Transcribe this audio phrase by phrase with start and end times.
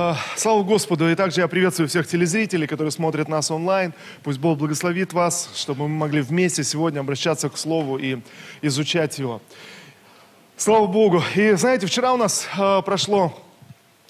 [0.00, 1.10] А, слава Господу!
[1.10, 3.92] И также я приветствую всех телезрителей, которые смотрят нас онлайн.
[4.22, 8.18] Пусть Бог благословит вас, чтобы мы могли вместе сегодня обращаться к Слову и
[8.62, 9.42] изучать его.
[10.56, 11.20] Слава Богу!
[11.34, 13.36] И знаете, вчера у нас э, прошло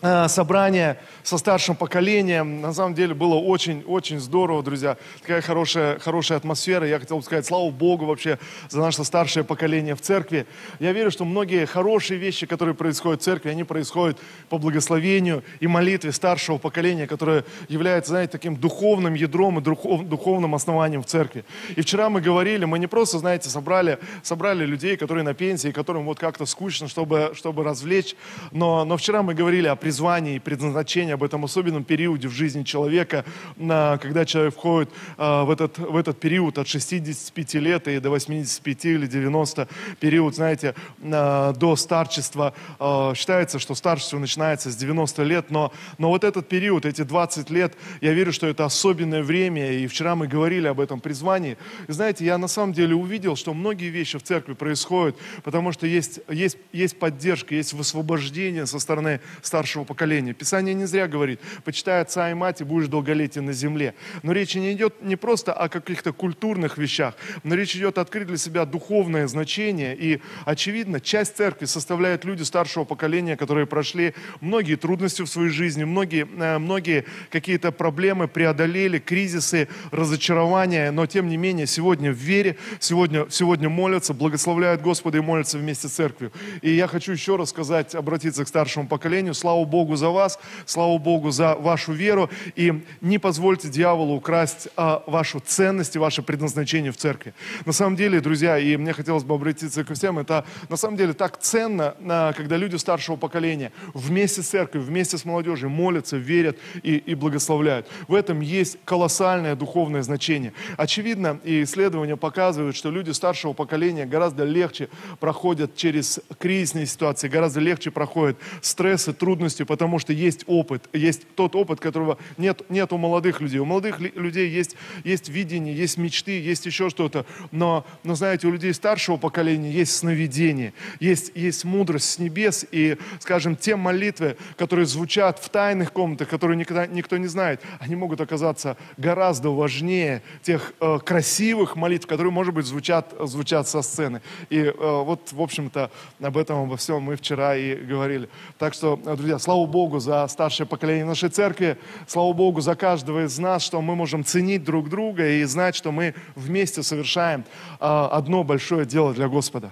[0.01, 2.61] собрание со старшим поколением.
[2.61, 4.97] На самом деле было очень-очень здорово, друзья.
[5.21, 6.87] Такая хорошая, хорошая атмосфера.
[6.87, 10.47] Я хотел бы сказать, слава Богу вообще за наше старшее поколение в церкви.
[10.79, 14.19] Я верю, что многие хорошие вещи, которые происходят в церкви, они происходят
[14.49, 21.03] по благословению и молитве старшего поколения, которое является, знаете, таким духовным ядром и духовным основанием
[21.03, 21.45] в церкви.
[21.75, 26.05] И вчера мы говорили, мы не просто, знаете, собрали, собрали людей, которые на пенсии, которым
[26.05, 28.15] вот как-то скучно, чтобы, чтобы развлечь,
[28.53, 32.63] но, но вчера мы говорили о призвании и предназначении, об этом особенном периоде в жизни
[32.63, 33.25] человека,
[33.57, 38.85] когда человек входит а, в этот, в этот период от 65 лет и до 85
[38.85, 39.67] или 90,
[39.99, 42.53] период, знаете, до старчества.
[42.79, 47.49] А, считается, что старчество начинается с 90 лет, но, но вот этот период, эти 20
[47.49, 51.57] лет, я верю, что это особенное время, и вчера мы говорили об этом призвании.
[51.89, 55.87] И знаете, я на самом деле увидел, что многие вещи в церкви происходят, потому что
[55.87, 60.33] есть, есть, есть поддержка, есть высвобождение со стороны старшего старшего поколения.
[60.33, 63.95] Писание не зря говорит, почитай отца и мать, и будешь долголетен на земле.
[64.23, 68.37] Но речь не идет не просто о каких-то культурных вещах, но речь идет открыть для
[68.37, 69.97] себя духовное значение.
[69.97, 75.85] И, очевидно, часть церкви составляют люди старшего поколения, которые прошли многие трудности в своей жизни,
[75.85, 82.57] многие, э, многие какие-то проблемы преодолели, кризисы, разочарования, но тем не менее сегодня в вере,
[82.81, 86.33] сегодня, сегодня молятся, благословляют Господа и молятся вместе с церковью.
[86.63, 89.35] И я хочу еще раз сказать, обратиться к старшему поколению.
[89.35, 92.31] Слава Богу за вас, слава Богу за вашу веру.
[92.57, 97.35] И не позвольте дьяволу украсть а, вашу ценность и ваше предназначение в церкви.
[97.67, 101.13] На самом деле, друзья, и мне хотелось бы обратиться ко всем, это на самом деле
[101.13, 106.59] так ценно, а, когда люди старшего поколения вместе с церковью, вместе с молодежью молятся, верят
[106.83, 107.87] и, и благословляют.
[108.09, 110.53] В этом есть колоссальное духовное значение.
[110.77, 114.89] Очевидно, и исследования показывают, что люди старшего поколения гораздо легче
[115.21, 121.23] проходят через кризисные ситуации, гораздо легче проходят стрессы, трудности, полностью, потому что есть опыт, есть
[121.35, 123.59] тот опыт, которого нет, нет у молодых людей.
[123.61, 128.53] У молодых людей есть, есть видение, есть мечты, есть еще что-то, но, но, знаете, у
[128.53, 134.87] людей старшего поколения есть сновидение, есть, есть мудрость с небес, и, скажем, те молитвы, которые
[134.87, 140.73] звучат в тайных комнатах, которые никогда, никто не знает, они могут оказаться гораздо важнее тех
[140.81, 144.21] э, красивых молитв, которые, может быть, звучат, звучат со сцены.
[144.51, 145.91] И э, вот, в общем-то,
[146.21, 148.29] об этом, обо всем мы вчера и говорили.
[148.59, 151.79] Так что, друзья, Слава Богу за старшее поколение нашей церкви.
[152.07, 155.91] Слава Богу за каждого из нас, что мы можем ценить друг друга и знать, что
[155.91, 157.47] мы вместе совершаем
[157.81, 159.71] а, одно большое дело для Господа.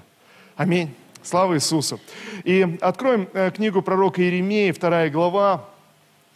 [0.56, 0.94] Аминь.
[1.22, 2.00] Слава Иисусу.
[2.44, 5.66] И откроем э, книгу пророка Иеремии, вторая глава.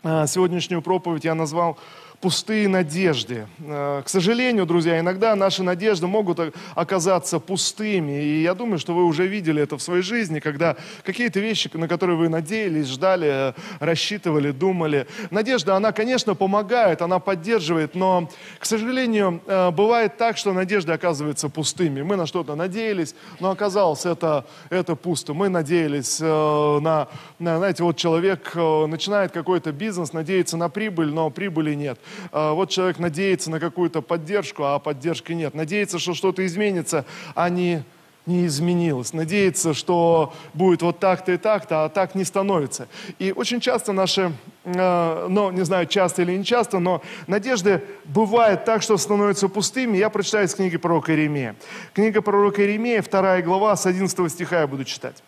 [0.03, 1.79] А, сегодняшнюю проповедь я назвал
[2.21, 3.47] пустые надежды.
[3.61, 8.23] Э, к сожалению, друзья, иногда наши надежды могут оказаться пустыми.
[8.23, 11.89] И я думаю, что вы уже видели это в своей жизни, когда какие-то вещи, на
[11.89, 15.07] которые вы надеялись, ждали, рассчитывали, думали.
[15.31, 21.49] Надежда, она, конечно, помогает, она поддерживает, но, к сожалению, э, бывает так, что надежды оказываются
[21.49, 22.03] пустыми.
[22.03, 25.33] Мы на что-то надеялись, но оказалось это, это пусто.
[25.33, 27.09] Мы надеялись э, на,
[27.39, 31.99] на, знаете, вот человек начинает какой-то бизнес, надеется на прибыль, но прибыли нет.
[32.33, 35.55] А, вот человек надеется на какую-то поддержку, а поддержки нет.
[35.55, 37.05] Надеется, что что-то изменится,
[37.35, 37.83] а не,
[38.27, 39.13] не изменилось.
[39.13, 42.89] Надеется, что будет вот так-то и так-то, а так не становится.
[43.19, 44.33] И очень часто наши,
[44.65, 49.97] а, ну, не знаю, часто или не часто, но надежды бывает так, что становятся пустыми.
[49.97, 51.57] Я прочитаю из книги пророка Иеремия.
[51.95, 55.23] Книга пророка Иеремия, вторая глава, с 11 стиха я буду читать.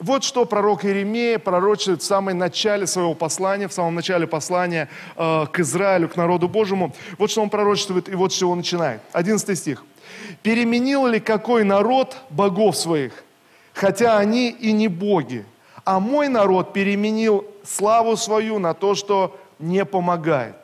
[0.00, 5.46] Вот что пророк Иеремия пророчит в самом начале своего послания, в самом начале послания э,
[5.52, 6.94] к Израилю, к народу Божьему.
[7.18, 9.02] Вот что он пророчествует и вот с чего он начинает.
[9.12, 9.84] 11 стих.
[10.42, 13.24] «Переменил ли какой народ богов своих,
[13.74, 15.44] хотя они и не боги,
[15.84, 20.56] а мой народ переменил славу свою на то, что не помогает.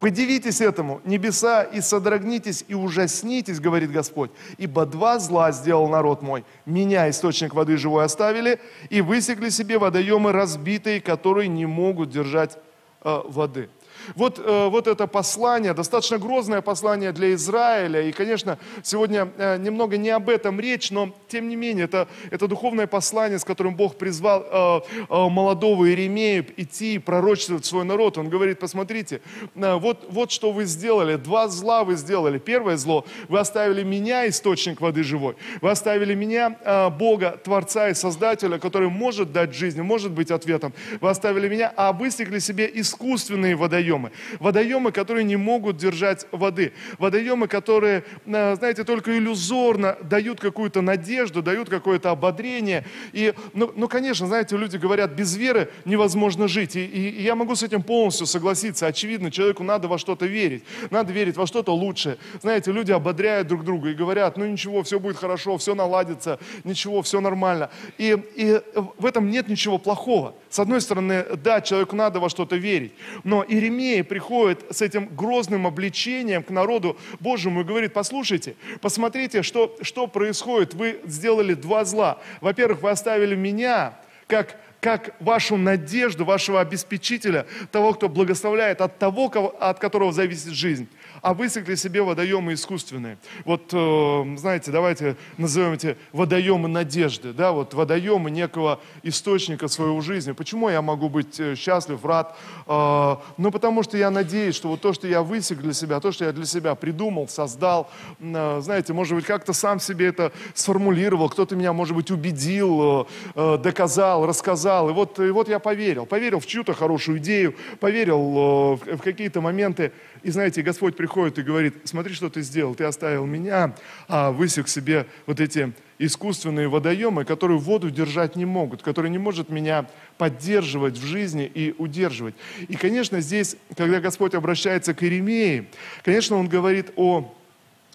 [0.00, 6.42] Подивитесь этому, небеса, и содрогнитесь, и ужаснитесь, говорит Господь, ибо два зла сделал народ мой.
[6.64, 8.58] Меня, источник воды живой, оставили,
[8.88, 12.56] и высекли себе водоемы разбитые, которые не могут держать
[13.04, 13.68] э, воды.
[14.14, 18.02] Вот, э, вот это послание, достаточно грозное послание для Израиля.
[18.02, 22.48] И, конечно, сегодня э, немного не об этом речь, но, тем не менее, это, это
[22.48, 28.18] духовное послание, с которым Бог призвал э, молодого Иеремея идти и пророчествовать свой народ.
[28.18, 29.20] Он говорит, посмотрите,
[29.54, 32.38] вот, вот что вы сделали, два зла вы сделали.
[32.38, 35.36] Первое зло, вы оставили меня, источник воды живой.
[35.60, 40.72] Вы оставили меня, Бога, Творца и Создателя, который может дать жизнь, может быть ответом.
[41.00, 43.89] Вы оставили меня, а высекли себе искусственные водоемы.
[44.38, 46.72] Водоемы, которые не могут держать воды.
[46.98, 52.84] Водоемы, которые, э, знаете, только иллюзорно дают какую-то надежду, дают какое-то ободрение.
[53.12, 56.76] И, ну, ну, конечно, знаете, люди говорят, без веры невозможно жить.
[56.76, 58.86] И, и, и я могу с этим полностью согласиться.
[58.86, 60.64] Очевидно, человеку надо во что-то верить.
[60.90, 62.18] Надо верить во что-то лучшее.
[62.40, 67.02] Знаете, люди ободряют друг друга и говорят, ну ничего, все будет хорошо, все наладится, ничего,
[67.02, 67.70] все нормально.
[67.98, 68.60] И, и
[68.98, 70.34] в этом нет ничего плохого.
[70.48, 72.92] С одной стороны, да, человеку надо во что-то верить.
[73.24, 79.76] Но Иеремия приходит с этим грозным обличением к народу Божьему и говорит, послушайте, посмотрите, что,
[79.82, 80.74] что происходит.
[80.74, 82.18] Вы сделали два зла.
[82.40, 83.94] Во-первых, вы оставили меня
[84.26, 89.30] как как вашу надежду, вашего обеспечителя, того, кто благословляет, от того,
[89.60, 90.88] от которого зависит жизнь
[91.22, 93.18] а высекли себе водоемы искусственные.
[93.44, 100.32] Вот, э, знаете, давайте назовем эти водоемы надежды, да, вот водоемы некого источника своего жизни.
[100.32, 102.36] Почему я могу быть э, счастлив, рад?
[102.66, 106.12] Э, ну, потому что я надеюсь, что вот то, что я высек для себя, то,
[106.12, 107.90] что я для себя придумал, создал,
[108.20, 114.90] знаете, может быть, как-то сам себе это сформулировал, кто-то меня, может быть, убедил, доказал, рассказал,
[114.90, 119.92] и вот, и вот я поверил, поверил в чью-то хорошую идею, поверил в какие-то моменты,
[120.22, 123.74] и знаете, Господь приходит и говорит, смотри, что ты сделал, ты оставил меня,
[124.08, 129.50] а высек себе вот эти искусственные водоемы, которые воду держать не могут, которые не может
[129.50, 129.86] меня
[130.16, 132.34] поддерживать в жизни и удерживать.
[132.68, 135.68] И, конечно, здесь, когда Господь обращается к Иеремии,
[136.02, 137.34] конечно, Он говорит о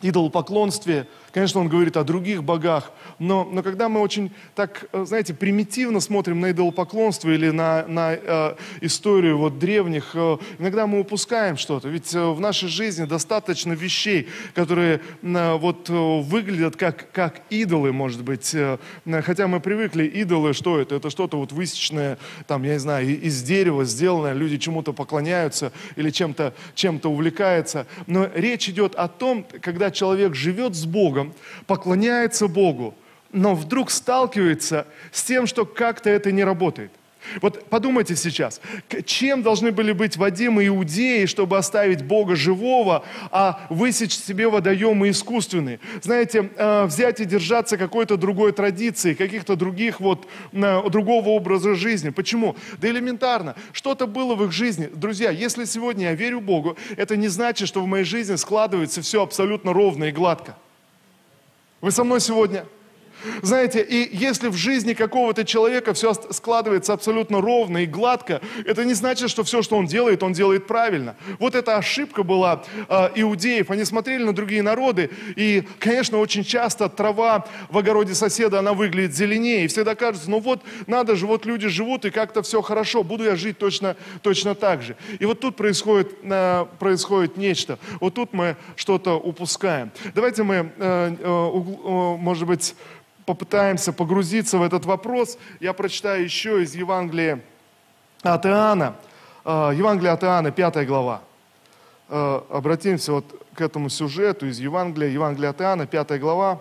[0.01, 5.33] идолопоклонстве, конечно, он говорит о других богах, но, но когда мы очень так, э, знаете,
[5.33, 11.57] примитивно смотрим на идолопоклонство или на, на э, историю вот древних, э, иногда мы упускаем
[11.57, 11.89] что-то.
[11.89, 17.91] Ведь э, в нашей жизни достаточно вещей, которые э, вот э, выглядят как, как идолы,
[17.91, 18.55] может быть.
[19.05, 20.95] Хотя мы привыкли, идолы, что это?
[20.95, 22.17] Это что-то вот высеченное,
[22.47, 27.87] там, я не знаю, из дерева сделанное, люди чему-то поклоняются или чем-то чем увлекаются.
[28.07, 31.24] Но речь идет о том, когда человек живет с Богом,
[31.67, 32.95] поклоняется Богу,
[33.31, 36.91] но вдруг сталкивается с тем, что как-то это не работает–
[37.41, 38.61] вот подумайте сейчас,
[39.05, 45.79] чем должны были быть Вадим иудеи, чтобы оставить Бога живого, а высечь себе водоемы искусственные?
[46.01, 52.09] Знаете, э, взять и держаться какой-то другой традиции, каких-то других вот, э, другого образа жизни.
[52.09, 52.55] Почему?
[52.77, 53.55] Да элементарно.
[53.71, 54.89] Что-то было в их жизни.
[54.93, 59.23] Друзья, если сегодня я верю Богу, это не значит, что в моей жизни складывается все
[59.23, 60.55] абсолютно ровно и гладко.
[61.85, 62.65] Вы со мной сегодня?
[63.41, 68.93] Знаете, и если в жизни какого-то человека все складывается абсолютно ровно и гладко, это не
[68.93, 71.15] значит, что все, что он делает, он делает правильно.
[71.39, 73.71] Вот эта ошибка была э, иудеев.
[73.71, 79.15] Они смотрели на другие народы, и, конечно, очень часто трава в огороде соседа, она выглядит
[79.15, 83.03] зеленее, и всегда кажется, ну вот, надо же, вот люди живут, и как-то все хорошо,
[83.03, 84.95] буду я жить точно, точно так же.
[85.19, 87.79] И вот тут происходит, э, происходит нечто.
[87.99, 89.91] Вот тут мы что-то упускаем.
[90.13, 92.75] Давайте мы, э, э, может быть,
[93.25, 97.41] попытаемся погрузиться в этот вопрос, я прочитаю еще из Евангелия
[98.21, 98.95] от Иоанна.
[99.43, 101.21] Э, Евангелие от Иоанна, 5 глава.
[102.09, 106.59] Э, обратимся вот к этому сюжету из Евангелия, Евангелие от Иоанна, 5 глава.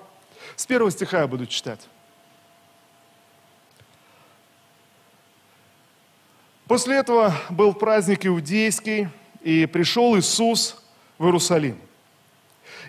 [0.56, 1.80] С первого стиха я буду читать.
[6.66, 9.08] После этого был праздник иудейский,
[9.42, 10.82] и пришел Иисус
[11.18, 11.78] в Иерусалим.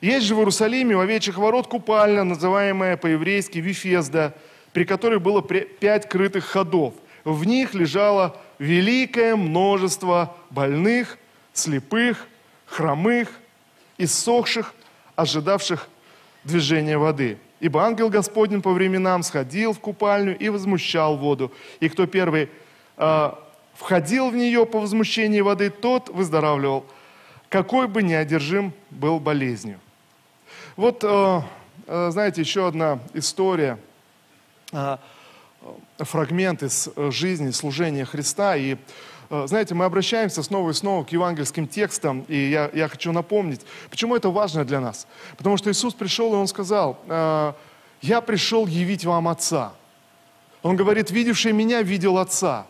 [0.01, 4.33] Есть же в Иерусалиме у овечьих ворот купальня, называемая по-еврейски Вифезда,
[4.73, 6.93] при которой было пять крытых ходов.
[7.23, 11.17] В них лежало великое множество больных,
[11.53, 12.27] слепых,
[12.65, 13.29] хромых,
[13.97, 14.73] иссохших,
[15.15, 15.87] ожидавших
[16.43, 17.37] движения воды.
[17.59, 21.51] Ибо ангел Господень по временам сходил в купальню и возмущал воду.
[21.79, 22.49] И кто первый
[22.97, 23.31] э,
[23.73, 26.85] входил в нее по возмущении воды, тот выздоравливал,
[27.49, 29.79] какой бы неодержим был болезнью.
[30.75, 31.41] Вот, э,
[31.87, 33.79] э, знаете, еще одна история,
[34.73, 34.97] э,
[35.99, 38.57] фрагмент из жизни, служения Христа.
[38.57, 38.75] И,
[39.29, 44.17] знаете, мы обращаемся снова и снова к евангельским текстам, и я, я хочу напомнить, почему
[44.17, 45.07] это важно для нас.
[45.37, 46.99] Потому что Иисус пришел, и Он сказал,
[48.01, 49.73] «Я пришел явить вам Отца».
[50.61, 52.67] Он говорит, видевший меня, видел Отца.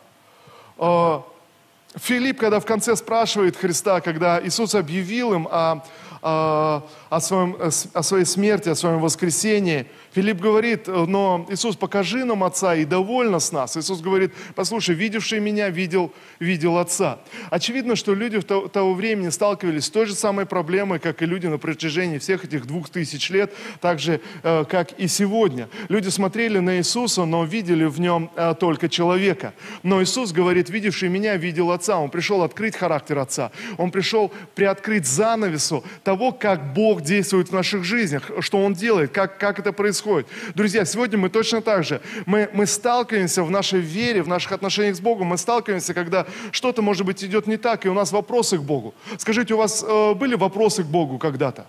[1.97, 5.81] Филипп, когда в конце спрашивает Христа, когда Иисус объявил им о,
[6.27, 7.55] о, своем,
[7.93, 13.39] о своей смерти, о своем воскресении, Филипп говорит, но Иисус, покажи нам Отца и довольно
[13.39, 13.75] с нас.
[13.75, 17.19] Иисус говорит, послушай, видевший меня, видел, видел Отца.
[17.49, 21.25] Очевидно, что люди в то, того времени сталкивались с той же самой проблемой, как и
[21.25, 25.67] люди на протяжении всех этих двух тысяч лет, так же, э, как и сегодня.
[25.89, 29.53] Люди смотрели на Иисуса, но видели в нем э, только человека.
[29.83, 31.97] Но Иисус говорит, видевший меня, видел Отца.
[31.97, 33.51] Он пришел открыть характер Отца.
[33.77, 39.37] Он пришел приоткрыть занавесу того, как Бог действует в наших жизнях, что Он делает, как,
[39.39, 40.27] как это происходит происходит.
[40.55, 42.01] Друзья, сегодня мы точно так же.
[42.25, 45.27] Мы, мы сталкиваемся в нашей вере, в наших отношениях с Богом.
[45.27, 48.93] Мы сталкиваемся, когда что-то, может быть, идет не так, и у нас вопросы к Богу.
[49.17, 51.65] Скажите, у вас э, были вопросы к Богу когда-то?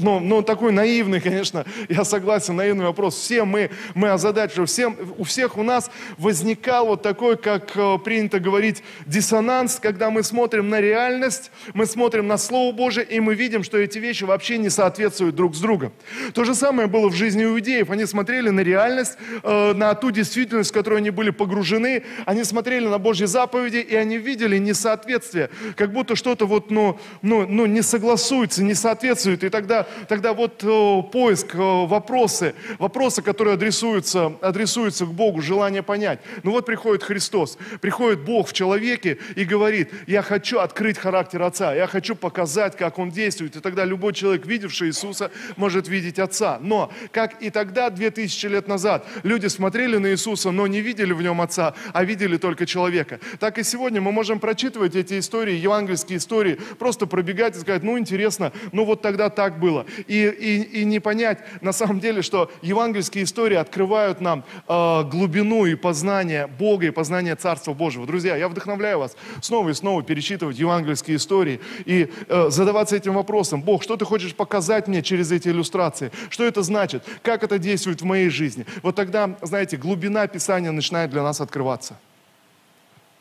[0.00, 3.16] Ну, ну, такой наивный, конечно, я согласен, наивный вопрос.
[3.16, 8.40] Все мы, мы озадачены, всем, у всех у нас возникал вот такой, как э, принято
[8.40, 13.62] говорить, диссонанс, когда мы смотрим на реальность, мы смотрим на Слово Божие, и мы видим,
[13.62, 15.92] что эти вещи вообще не соответствуют друг с другом.
[16.32, 17.90] То же самое было в жизни иудеев.
[17.90, 22.86] Они смотрели на реальность, э, на ту действительность, в которую они были погружены, они смотрели
[22.86, 27.82] на Божьи заповеди, и они видели несоответствие, как будто что-то вот, ну, ну, ну, не
[27.82, 34.32] согласуется, не соответствует, и тогда тогда, тогда вот о, поиск, о, вопросы, вопросы, которые адресуются,
[34.40, 36.20] адресуются к Богу, желание понять.
[36.42, 41.74] Ну вот приходит Христос, приходит Бог в человеке и говорит, я хочу открыть характер Отца,
[41.74, 43.56] я хочу показать, как Он действует.
[43.56, 46.58] И тогда любой человек, видевший Иисуса, может видеть Отца.
[46.60, 51.12] Но, как и тогда, две тысячи лет назад, люди смотрели на Иисуса, но не видели
[51.12, 53.18] в нем Отца, а видели только человека.
[53.40, 57.98] Так и сегодня мы можем прочитывать эти истории, евангельские истории, просто пробегать и сказать, ну
[57.98, 59.86] интересно, ну вот тогда так было.
[60.06, 65.66] И, и, и не понять на самом деле, что евангельские истории открывают нам э, глубину
[65.66, 68.06] и познание Бога и познание Царства Божьего.
[68.06, 73.62] Друзья, я вдохновляю вас снова и снова перечитывать евангельские истории и э, задаваться этим вопросом.
[73.62, 76.10] Бог, что ты хочешь показать мне через эти иллюстрации?
[76.30, 77.04] Что это значит?
[77.22, 78.66] Как это действует в моей жизни?
[78.82, 81.96] Вот тогда, знаете, глубина Писания начинает для нас открываться.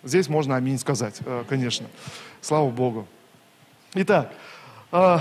[0.03, 1.87] Здесь можно аминь сказать, э, конечно.
[2.41, 3.07] Слава Богу.
[3.93, 4.33] Итак,
[4.91, 5.17] э,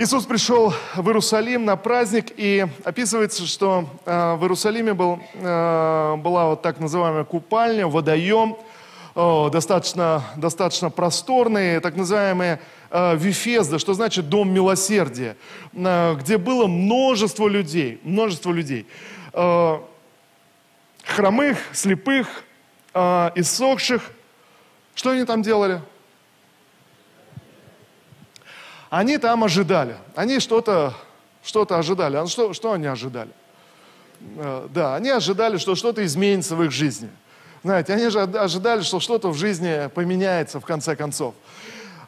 [0.00, 6.50] Иисус пришел в Иерусалим на праздник, и описывается, что э, в Иерусалиме был, э, была
[6.50, 8.56] вот так называемая купальня, водоем,
[9.16, 12.58] достаточно, достаточно просторный, так называемый
[12.92, 15.36] э, Вифезда, что значит дом милосердия,
[15.72, 18.86] где было множество людей, множество людей.
[19.32, 19.82] Хромых,
[21.72, 22.44] слепых,
[22.94, 24.12] иссохших.
[24.94, 25.80] Что они там делали?
[28.90, 29.96] Они там ожидали.
[30.14, 30.94] Они что-то
[31.42, 32.16] что ожидали.
[32.16, 33.30] А что, что они ожидали?
[34.36, 37.08] Э, да, они ожидали, что что-то изменится в их жизни.
[37.64, 41.34] Знаете, они же ожидали, что что-то в жизни поменяется в конце концов.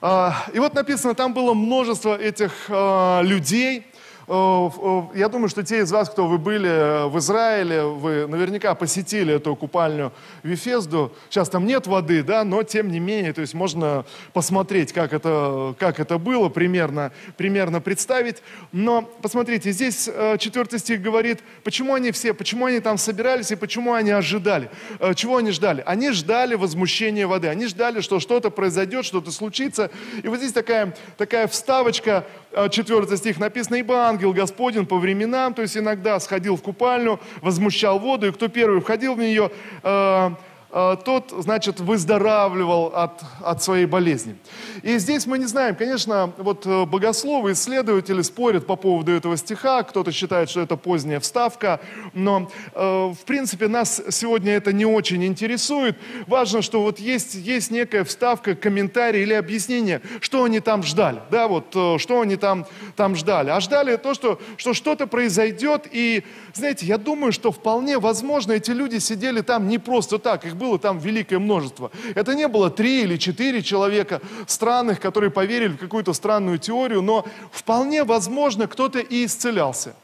[0.00, 3.86] А, и вот написано, там было множество этих э, людей,
[4.30, 9.34] я думаю, что те из вас, кто вы были э, в Израиле, вы наверняка посетили
[9.34, 10.12] эту купальню
[10.44, 11.12] Вифезду.
[11.28, 15.74] Сейчас там нет воды, да, но тем не менее, то есть можно посмотреть, как это,
[15.80, 18.36] как это было, примерно, примерно представить.
[18.70, 20.08] Но посмотрите, здесь
[20.38, 24.70] четвертый стих говорит, почему они все, почему они там собирались и почему они ожидали.
[25.16, 25.82] Чего они ждали?
[25.86, 29.90] Они ждали возмущения воды, они ждали, что что-то произойдет, что-то случится.
[30.22, 32.26] И вот здесь такая, такая вставочка,
[32.70, 37.98] четвертый стих написано, ибо ангел Господень по временам, то есть иногда сходил в купальню, возмущал
[37.98, 39.50] воду, и кто первый входил в нее,
[39.82, 40.30] Э,
[40.70, 44.36] тот, значит, выздоравливал от, от своей болезни.
[44.82, 49.82] И здесь мы не знаем, конечно, вот э, богословы, исследователи спорят по поводу этого стиха,
[49.82, 51.80] кто-то считает, что это поздняя вставка,
[52.14, 55.96] но, э, в принципе, нас сегодня это не очень интересует.
[56.26, 61.48] Важно, что вот есть, есть некая вставка, комментарий или объяснение, что они там ждали, да,
[61.48, 63.50] вот, что они там, там ждали.
[63.50, 66.24] А ждали то, что, что что-то произойдет, и,
[66.54, 70.78] знаете, я думаю, что вполне возможно, эти люди сидели там не просто так, их было
[70.78, 71.90] там великое множество.
[72.14, 77.24] Это не было три или четыре человека странных, которые поверили в какую-то странную теорию, но
[77.50, 79.94] вполне возможно кто-то и исцелялся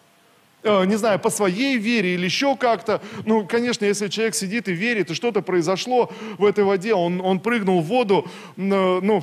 [0.62, 3.00] э, не знаю, по своей вере или еще как-то.
[3.26, 7.38] Ну, конечно, если человек сидит и верит, и что-то произошло в этой воде, он, он
[7.38, 9.22] прыгнул в воду, э, ну,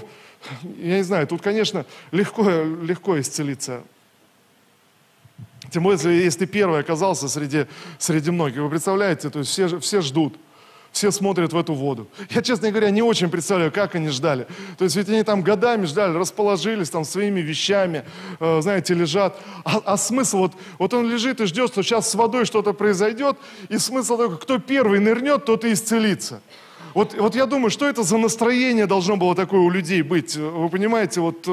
[0.77, 2.43] я не знаю, тут, конечно, легко,
[2.83, 3.81] легко исцелиться.
[5.71, 7.65] Тем более, если ты первый оказался среди,
[7.97, 8.61] среди многих.
[8.61, 10.35] Вы представляете, то есть все, все ждут
[10.93, 12.07] все смотрят в эту воду.
[12.29, 14.47] Я, честно говоря, не очень представляю, как они ждали.
[14.77, 18.05] То есть ведь они там годами ждали, расположились там своими вещами,
[18.39, 19.37] э, знаете, лежат.
[19.65, 23.37] А, а смысл, вот, вот он лежит и ждет, что сейчас с водой что-то произойдет,
[23.69, 26.41] и смысл такой, кто первый нырнет, тот и исцелится.
[26.93, 30.35] Вот, вот я думаю, что это за настроение должно было такое у людей быть?
[30.35, 31.47] Вы понимаете, вот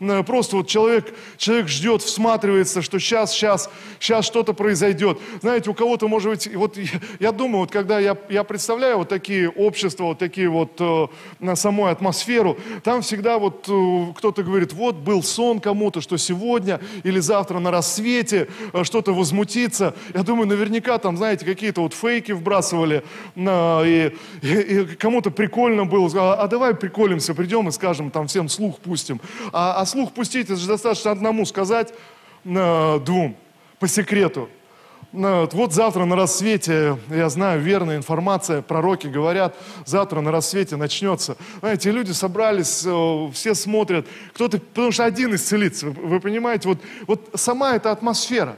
[0.00, 5.18] э, просто вот человек, человек ждет, всматривается, что сейчас, сейчас, сейчас что-то произойдет.
[5.40, 6.78] Знаете, у кого-то, может быть, вот
[7.20, 11.06] я, думаю, вот когда я, я представляю вот такие общества, вот такие вот э,
[11.40, 16.80] на самой атмосферу, там всегда вот э, кто-то говорит, вот был сон кому-то, что сегодня
[17.02, 18.48] или завтра на рассвете
[18.84, 19.94] что-то возмутится.
[20.14, 23.02] Я думаю, наверняка там, знаете, какие-то вот фейки вбрасывали,
[23.34, 28.48] и, и, и кому-то прикольно было, а, а давай приколимся, придем и скажем, там всем
[28.48, 29.20] слух пустим.
[29.52, 31.92] А, а слух пустить, это же достаточно одному сказать,
[32.44, 33.36] э, двум,
[33.78, 34.48] по секрету.
[35.12, 39.54] Э, вот завтра на рассвете, я знаю, верная информация, пророки говорят,
[39.86, 41.36] завтра на рассвете начнется.
[41.60, 47.30] Знаете, люди собрались, э, все смотрят, кто-то, потому что один исцелится, вы понимаете, вот, вот
[47.34, 48.56] сама эта атмосфера.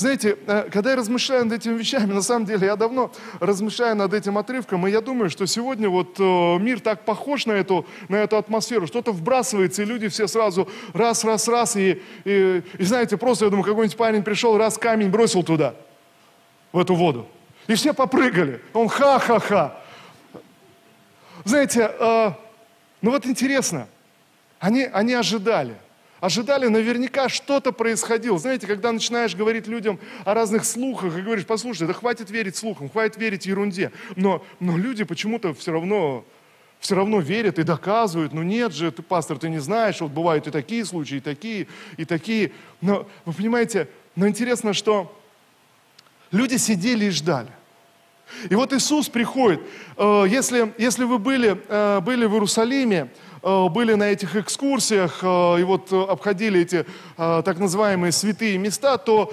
[0.00, 4.14] Знаете, э, когда я размышляю над этими вещами, на самом деле я давно размышляю над
[4.14, 6.22] этим отрывком, и я думаю, что сегодня вот э,
[6.58, 11.22] мир так похож на эту, на эту атмосферу, что-то вбрасывается, и люди все сразу раз,
[11.22, 15.42] раз, раз, и, и, и знаете, просто, я думаю, какой-нибудь парень пришел, раз камень бросил
[15.42, 15.74] туда,
[16.72, 17.26] в эту воду,
[17.66, 18.62] и все попрыгали.
[18.72, 19.82] Он ха-ха-ха.
[21.44, 22.32] Знаете, э,
[23.02, 23.86] ну вот интересно,
[24.60, 25.74] они, они ожидали–
[26.20, 28.38] ожидали, наверняка что-то происходило.
[28.38, 32.88] Знаете, когда начинаешь говорить людям о разных слухах и говоришь, послушай, да хватит верить слухам,
[32.88, 33.92] хватит верить ерунде.
[34.16, 36.24] Но, но люди почему-то все равно,
[36.78, 38.32] все равно верят и доказывают.
[38.32, 41.66] Ну нет же, ты, пастор, ты не знаешь, вот бывают и такие случаи, и такие,
[41.96, 42.52] и такие.
[42.80, 45.16] Но вы понимаете, но интересно, что
[46.30, 47.50] люди сидели и ждали.
[48.48, 49.60] И вот Иисус приходит.
[49.96, 53.10] Э, если, если вы были, э, были в Иерусалиме,
[53.42, 56.84] были на этих экскурсиях э, и вот э, обходили эти
[57.16, 59.32] так называемые святые места, то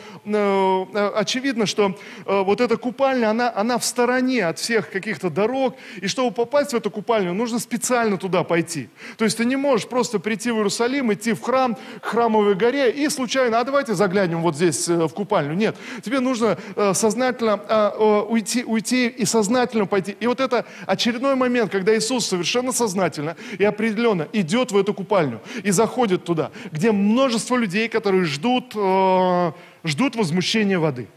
[1.16, 6.32] очевидно, что вот эта купальня, она, она в стороне от всех каких-то дорог, и чтобы
[6.32, 8.90] попасть в эту купальню, нужно специально туда пойти.
[9.18, 12.92] То есть ты не можешь просто прийти в Иерусалим, идти в храм, к храмовой горе
[12.92, 15.54] и случайно, а давайте заглянем вот здесь в купальню.
[15.54, 16.58] Нет, тебе нужно
[16.94, 17.94] сознательно
[18.28, 20.18] уйти, уйти и сознательно пойти.
[20.20, 24.94] И вот это очередной момент, когда Иисус совершенно сознательно и определенно определенно идет в эту
[24.94, 29.52] купальню и заходит туда, где множество людей, которые ждут, э,
[29.84, 31.08] ждут возмущения воды.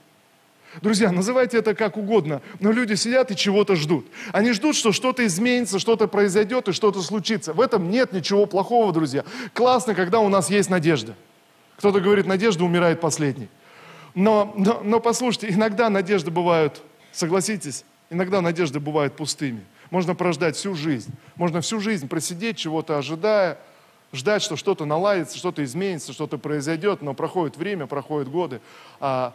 [0.83, 4.07] Друзья, называйте это как угодно, но люди сидят и чего-то ждут.
[4.33, 7.53] Они ждут, что что-то изменится, что-то произойдет и что-то случится.
[7.53, 9.25] В этом нет ничего плохого, друзья.
[9.53, 11.15] Классно, когда у нас есть надежда.
[11.77, 13.49] Кто-то говорит, надежда умирает последней.
[14.15, 16.81] Но, но, но послушайте, иногда надежды бывают,
[17.13, 19.65] согласитесь, иногда надежды бывают пустыми.
[19.91, 21.13] Можно прождать всю жизнь.
[21.37, 23.59] Можно всю жизнь просидеть, чего-то ожидая,
[24.13, 28.61] ждать, что что-то наладится, что-то изменится, что-то произойдет, но проходит время, проходят годы,
[29.01, 29.35] а,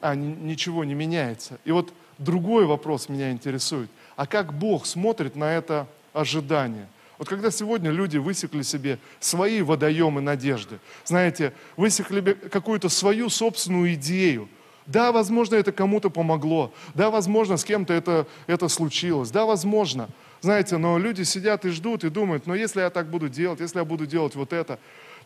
[0.00, 1.58] а ничего не меняется.
[1.64, 3.90] И вот другой вопрос меня интересует.
[4.16, 6.86] А как Бог смотрит на это ожидание?
[7.18, 14.48] Вот когда сегодня люди высекли себе свои водоемы надежды, знаете, высекли какую-то свою собственную идею,
[14.86, 16.72] да, возможно, это кому-то помогло.
[16.94, 19.30] Да, возможно, с кем-то это, это случилось.
[19.30, 20.08] Да, возможно.
[20.40, 23.78] Знаете, но люди сидят и ждут и думают, но если я так буду делать, если
[23.78, 24.78] я буду делать вот это.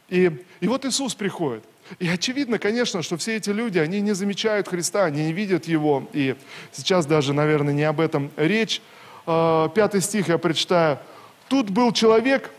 [0.09, 1.63] И, и вот Иисус приходит.
[1.99, 6.09] И очевидно, конечно, что все эти люди, они не замечают Христа, они не видят Его.
[6.13, 6.37] И
[6.73, 8.81] сейчас даже, наверное, не об этом речь.
[9.27, 10.99] А, пятый стих я прочитаю.
[11.49, 12.51] Тут был человек,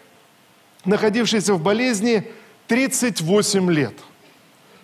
[0.86, 2.28] находившийся в болезни
[2.68, 3.94] 38 лет–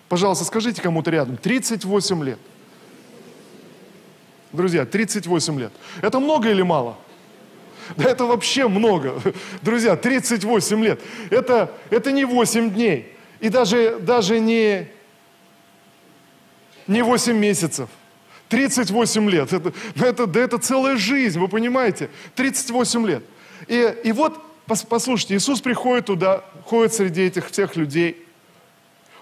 [0.08, 1.36] Пожалуйста, скажите кому-то рядом.
[1.36, 2.38] 38 лет.
[4.52, 5.72] Друзья, 38 лет.
[6.00, 6.96] Это много или мало?
[7.96, 9.20] Да это вообще много.
[9.62, 11.00] Друзья, 38 лет.
[11.30, 13.14] Это, это не 8 дней.
[13.40, 14.88] И даже, даже не,
[16.86, 17.90] не 8 месяцев.
[18.48, 19.52] 38 лет.
[19.52, 22.08] Это, ну это, да это целая жизнь, вы понимаете?
[22.34, 23.22] 38 лет.
[23.66, 28.22] И, и вот, послушайте, Иисус приходит туда, ходит среди этих всех людей–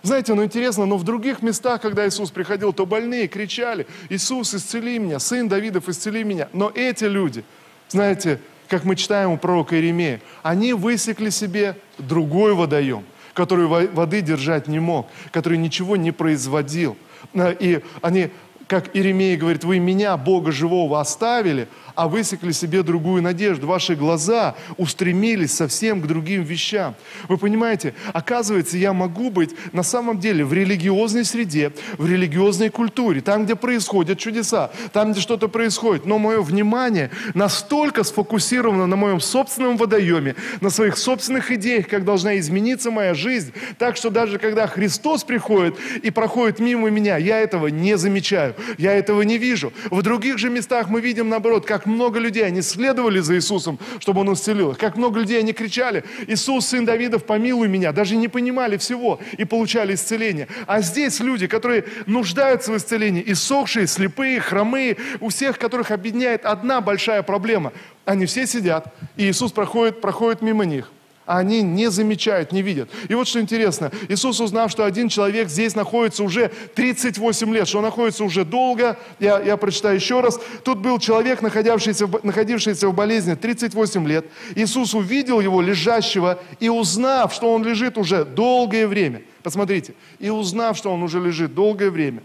[0.02, 4.98] знаете, ну интересно, но в других местах, когда Иисус приходил, то больные кричали, Иисус, исцели
[4.98, 6.48] меня, сын Давидов, исцели меня.
[6.52, 7.44] Но эти люди,
[7.88, 13.04] знаете, как мы читаем у пророка Иеремея, они высекли себе другой водоем,
[13.34, 16.96] который воды держать не мог, который ничего не производил.
[17.34, 18.30] И они,
[18.66, 23.66] как Иеремия говорит, вы меня, Бога живого, оставили, а высекли себе другую надежду.
[23.66, 26.94] Ваши глаза устремились совсем к другим вещам.
[27.28, 33.20] Вы понимаете, оказывается, я могу быть на самом деле в религиозной среде, в религиозной культуре,
[33.20, 39.20] там, где происходят чудеса, там, где что-то происходит, но мое внимание настолько сфокусировано на моем
[39.20, 44.66] собственном водоеме, на своих собственных идеях, как должна измениться моя жизнь, так что даже когда
[44.66, 48.54] Христос приходит и проходит мимо меня, я этого не замечаю.
[48.78, 49.72] Я этого не вижу.
[49.90, 54.20] В других же местах мы видим, наоборот, как много людей, они следовали за Иисусом, чтобы
[54.20, 54.78] Он исцелил их.
[54.78, 57.92] Как много людей, они кричали, Иисус, Сын Давидов, помилуй меня.
[57.92, 60.48] Даже не понимали всего и получали исцеление.
[60.66, 66.80] А здесь люди, которые нуждаются в исцелении, иссохшие, слепые, хромые, у всех, которых объединяет одна
[66.80, 67.72] большая проблема.
[68.04, 70.90] Они все сидят, и Иисус проходит, проходит мимо них
[71.26, 72.88] они не замечают, не видят.
[73.08, 77.78] И вот что интересно, Иисус, узнав, что один человек здесь находится уже 38 лет, что
[77.78, 82.94] он находится уже долго, я, я прочитаю еще раз, тут был человек, находившийся, находившийся в
[82.94, 89.22] болезни 38 лет, Иисус увидел его лежащего и узнав, что он лежит уже долгое время,
[89.42, 92.22] посмотрите, и узнав, что он уже лежит долгое время,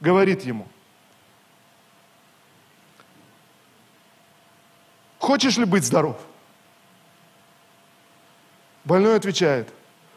[0.00, 0.68] говорит ему,
[5.18, 6.16] хочешь ли быть здоров?
[8.84, 9.68] Больной отвечает,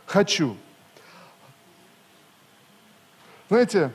[0.05, 0.57] хочу.
[3.47, 3.91] Знаете,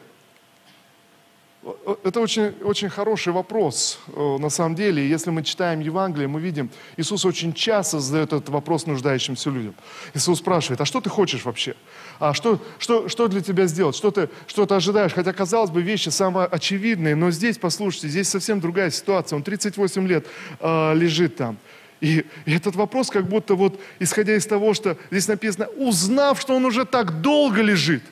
[2.03, 5.09] это очень, очень хороший вопрос, э, на самом деле.
[5.09, 9.75] Если мы читаем Евангелие, мы видим, Иисус очень часто задает этот вопрос нуждающимся людям.
[10.15, 11.77] Иисус спрашивает, а что ты хочешь вообще?
[12.19, 13.95] А что, что, что для тебя сделать?
[13.95, 15.13] Что ты, что ты ожидаешь?
[15.13, 19.37] Хотя, казалось бы, вещи самые очевидные, но здесь, послушайте, здесь совсем другая ситуация.
[19.37, 20.27] Он 38 лет
[20.59, 21.59] э, лежит там.
[22.03, 26.65] И, этот вопрос как будто вот, исходя из того, что здесь написано, узнав, что он
[26.65, 28.03] уже так долго лежит,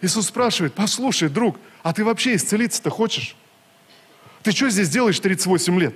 [0.00, 3.36] Иисус спрашивает, послушай, друг, а ты вообще исцелиться-то хочешь?
[4.42, 5.94] Ты что здесь делаешь 38 лет?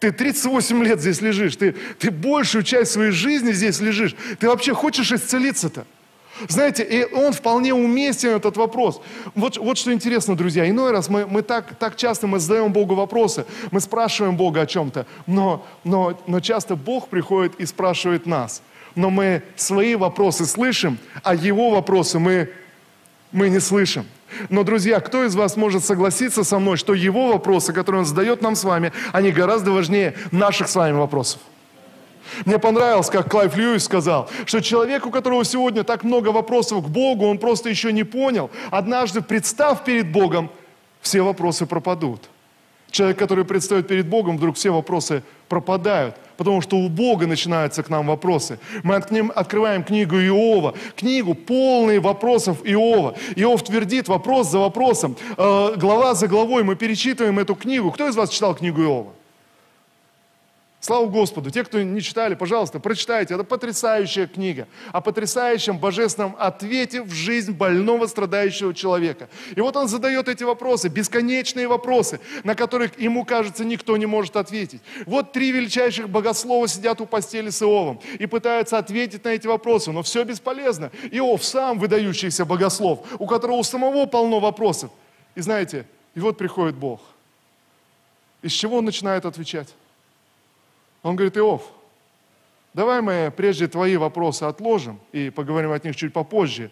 [0.00, 4.14] Ты 38 лет здесь лежишь, ты, ты большую часть своей жизни здесь лежишь.
[4.38, 5.86] Ты вообще хочешь исцелиться-то?
[6.48, 9.00] Знаете, и он вполне уместен, этот вопрос.
[9.34, 12.94] Вот, вот что интересно, друзья, иной раз мы, мы так, так часто мы задаем Богу
[12.94, 18.62] вопросы, мы спрашиваем Бога о чем-то, но, но, но часто Бог приходит и спрашивает нас.
[18.94, 22.50] Но мы свои вопросы слышим, а Его вопросы мы,
[23.30, 24.06] мы не слышим.
[24.48, 28.42] Но, друзья, кто из вас может согласиться со мной, что Его вопросы, которые Он задает
[28.42, 31.40] нам с вами, они гораздо важнее наших с вами вопросов?
[32.44, 36.88] Мне понравилось, как Клайв Льюис сказал, что человек, у которого сегодня так много вопросов к
[36.88, 38.50] Богу, он просто еще не понял.
[38.70, 40.50] Однажды, представ перед Богом,
[41.00, 42.28] все вопросы пропадут.
[42.90, 47.88] Человек, который предстает перед Богом, вдруг все вопросы пропадают, потому что у Бога начинаются к
[47.88, 48.58] нам вопросы.
[48.82, 53.14] Мы от ним открываем книгу Иова, книгу полные вопросов Иова.
[53.34, 56.64] Иов твердит вопрос за вопросом, э, глава за главой.
[56.64, 57.90] Мы перечитываем эту книгу.
[57.90, 59.12] Кто из вас читал книгу Иова?
[60.84, 61.52] Слава Господу!
[61.52, 63.34] Те, кто не читали, пожалуйста, прочитайте.
[63.34, 69.28] Это потрясающая книга о потрясающем божественном ответе в жизнь больного, страдающего человека.
[69.54, 74.34] И вот он задает эти вопросы, бесконечные вопросы, на которых ему, кажется, никто не может
[74.34, 74.82] ответить.
[75.06, 79.92] Вот три величайших богослова сидят у постели с Иовом и пытаются ответить на эти вопросы,
[79.92, 80.90] но все бесполезно.
[81.12, 84.90] Иов сам выдающийся богослов, у которого у самого полно вопросов.
[85.36, 87.00] И знаете, и вот приходит Бог.
[88.42, 89.68] Из чего он начинает отвечать?
[91.02, 91.62] Он говорит, Иов,
[92.74, 96.70] давай мы прежде твои вопросы отложим и поговорим от них чуть попозже,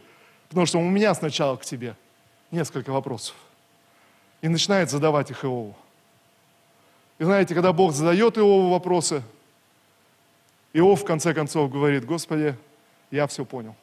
[0.48, 1.96] потому что у меня сначала к тебе
[2.50, 3.34] несколько вопросов.
[4.40, 5.74] И начинает задавать их Иову.
[7.18, 9.22] И знаете, когда Бог задает Иову вопросы,
[10.72, 12.56] Иов в конце концов говорит, Господи,
[13.10, 13.74] я все понял.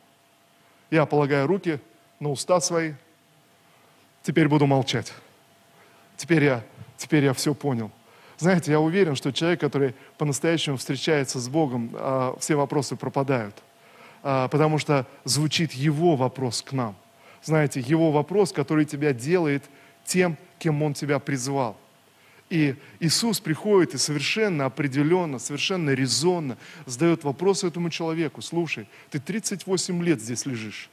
[0.90, 1.80] Я полагаю руки
[2.20, 2.94] на уста свои,
[4.24, 5.14] теперь буду молчать.
[6.16, 6.64] Теперь я,
[6.98, 7.92] теперь я все понял.
[8.38, 13.56] Знаете, я уверен, что человек, который по-настоящему встречается с Богом, а, все вопросы пропадают.
[14.23, 16.95] А, потому что звучит Его вопрос к нам.
[17.43, 19.63] Знаете, Его вопрос, который тебя делает
[20.06, 21.78] тем, кем Он тебя призвал.
[22.50, 28.41] И Иисус приходит и совершенно определенно, совершенно резонно задает вопрос этому человеку.
[28.41, 30.89] Слушай, ты 38 лет здесь лежишь.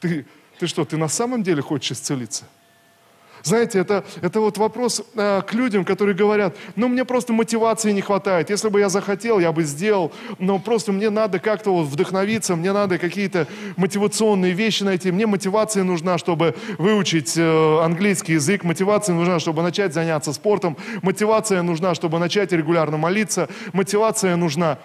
[0.00, 0.26] Ты,
[0.58, 2.44] ты что, ты на самом деле хочешь исцелиться?
[3.46, 8.00] Знаете, это, это вот вопрос э, к людям, которые говорят, ну мне просто мотивации не
[8.00, 8.50] хватает.
[8.50, 12.72] Если бы я захотел, я бы сделал, но просто мне надо как-то вот вдохновиться, мне
[12.72, 15.12] надо какие-то мотивационные вещи найти.
[15.12, 21.62] Мне мотивация нужна, чтобы выучить э, английский язык, мотивация нужна, чтобы начать заняться спортом, мотивация
[21.62, 24.80] нужна, чтобы начать регулярно молиться, мотивация нужна.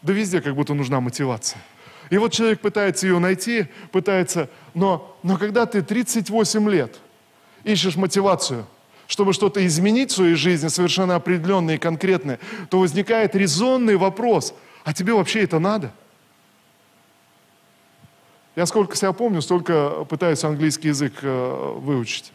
[0.00, 1.60] Да везде как будто нужна мотивация.
[2.08, 6.96] И вот человек пытается ее найти, пытается, но, но когда ты 38 лет–
[7.68, 8.66] ищешь мотивацию,
[9.06, 12.38] чтобы что-то изменить в своей жизни, совершенно определенное и конкретное,
[12.70, 14.54] то возникает резонный вопрос,
[14.84, 15.92] а тебе вообще это надо?
[18.56, 22.32] Я сколько себя помню, столько пытаюсь английский язык э, выучить.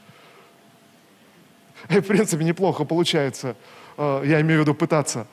[1.90, 3.56] И, в принципе, неплохо получается.
[3.98, 5.28] Э, я имею в виду пытаться.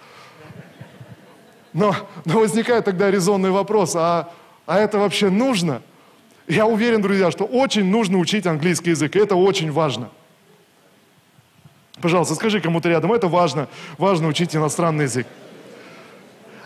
[1.73, 4.33] Но, но возникает тогда резонный вопрос, а,
[4.67, 5.83] а это вообще нужно?
[6.51, 10.11] Я уверен, друзья, что очень нужно учить английский язык, и это очень важно.
[12.01, 15.29] Пожалуйста, скажи кому-то рядом, это важно, важно учить иностранный язык.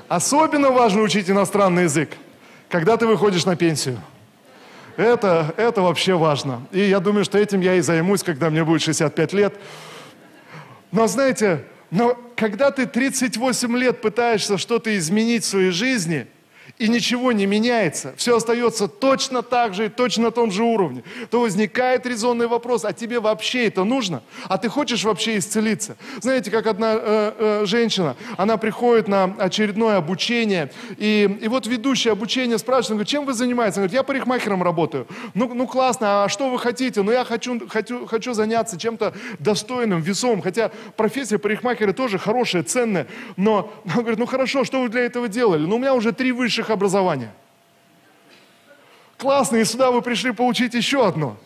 [0.08, 2.16] Особенно важно учить иностранный язык,
[2.70, 4.00] когда ты выходишь на пенсию.
[4.96, 6.66] Это, это вообще важно.
[6.72, 9.54] И я думаю, что этим я и займусь, когда мне будет 65 лет.
[10.92, 16.26] Но знаете, но когда ты 38 лет пытаешься что-то изменить в своей жизни–
[16.78, 21.04] и ничего не меняется, все остается точно так же и точно на том же уровне,
[21.30, 24.22] то возникает резонный вопрос, а тебе вообще это нужно?
[24.48, 25.96] А ты хочешь вообще исцелиться?
[26.20, 32.10] Знаете, как одна э, э, женщина, она приходит на очередное обучение, и, и вот ведущий
[32.10, 33.76] обучение спрашивает, говорит, чем вы занимаетесь?
[33.76, 35.06] Она говорит, я парикмахером работаю.
[35.34, 37.02] Ну, ну классно, а что вы хотите?
[37.02, 43.06] Ну я хочу, хочу, хочу заняться чем-то достойным, весомым, хотя профессия парикмахера тоже хорошая, ценная,
[43.36, 45.64] но она говорит, ну хорошо, что вы для этого делали?
[45.64, 47.32] Ну у меня уже три высших высших образования.
[49.18, 51.36] Классно, и сюда вы пришли получить еще одно.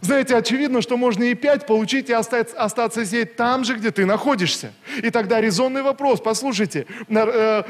[0.00, 4.06] Знаете, очевидно, что можно и пять получить и остаться, остаться здесь там же, где ты
[4.06, 4.72] находишься.
[5.02, 7.62] И тогда резонный вопрос, послушайте, э,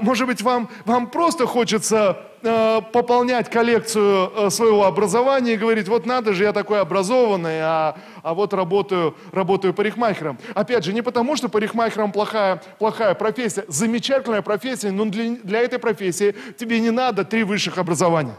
[0.00, 6.06] может быть, вам, вам просто хочется э, пополнять коллекцию э, своего образования и говорить, вот
[6.06, 10.38] надо же, я такой образованный, а, а вот работаю, работаю парикмахером.
[10.54, 15.78] Опять же, не потому, что парикмахером плохая, плохая профессия, замечательная профессия, но для, для этой
[15.78, 18.34] профессии тебе не надо три высших образования.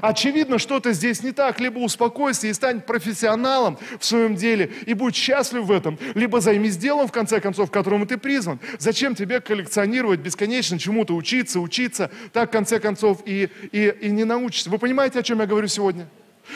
[0.00, 1.60] Очевидно, что-то здесь не так.
[1.60, 6.76] Либо успокойся и стань профессионалом в своем деле и будь счастлив в этом, либо займись
[6.76, 8.60] делом, в конце концов, к которому ты призван.
[8.78, 14.24] Зачем тебе коллекционировать бесконечно, чему-то учиться, учиться, так, в конце концов, и, и, и не
[14.24, 14.70] научишься.
[14.70, 16.08] Вы понимаете, о чем я говорю сегодня?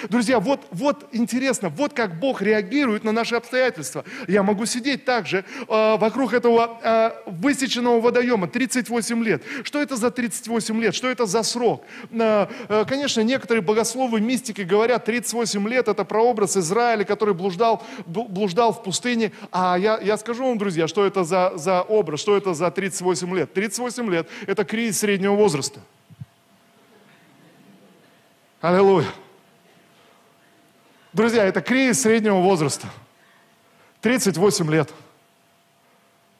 [0.09, 4.05] Друзья, вот, вот интересно, вот как Бог реагирует на наши обстоятельства.
[4.27, 9.43] Я могу сидеть также э, вокруг этого э, высеченного водоема 38 лет.
[9.63, 10.95] Что это за 38 лет?
[10.95, 11.85] Что это за срок?
[12.11, 18.73] Э, э, конечно, некоторые богословы, мистики говорят, 38 лет это прообраз Израиля, который блуждал, блуждал
[18.73, 19.33] в пустыне.
[19.51, 23.35] А я, я скажу вам, друзья, что это за, за образ, что это за 38
[23.35, 23.53] лет.
[23.53, 25.81] 38 лет– это кризис среднего возраста.
[28.61, 29.07] Аллилуйя.
[31.13, 32.87] Друзья, это кризис среднего возраста.
[34.03, 34.93] 38 лет.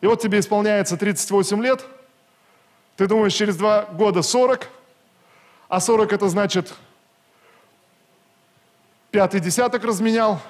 [0.01, 1.85] И вот тебе исполняется 38 лет,
[2.97, 4.69] ты думаешь, через два года 40,
[5.69, 6.73] а 40 это значит
[9.11, 10.41] пятый десяток разменял,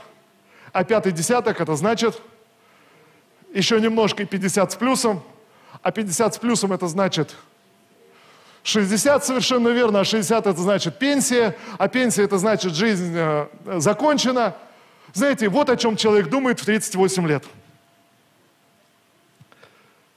[0.72, 2.20] а пятый десяток это значит
[3.54, 5.22] еще немножко и 50 с плюсом,
[5.82, 7.34] а 50 с плюсом это значит
[8.68, 13.46] 60 совершенно верно, а 60 это значит пенсия, а пенсия это значит жизнь э,
[13.78, 14.54] закончена.
[15.14, 17.44] Знаете, вот о чем человек думает в 38 лет.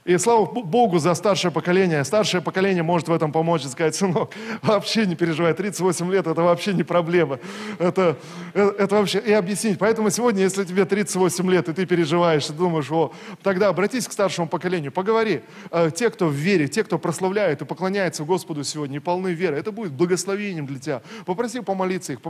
[0.04, 2.04] И слава Богу за старшее поколение.
[2.04, 4.34] Старшее поколение может в этом помочь и сказать, сынок,
[4.64, 7.40] вообще не переживай, 38 лет это вообще не проблема.
[7.78, 8.18] Это,
[8.54, 9.78] это, это вообще, и объяснить.
[9.78, 14.12] Поэтому сегодня, если тебе 38 лет, и ты переживаешь, и думаешь, о, тогда обратись к
[14.12, 15.42] старшему поколению, поговори.
[15.70, 19.56] Э, те, кто в вере, те, кто прославляет и поклоняется Господу сегодня, и полны веры,
[19.58, 21.02] это будет благословением для тебя.
[21.28, 22.22] Попроси помолиться их,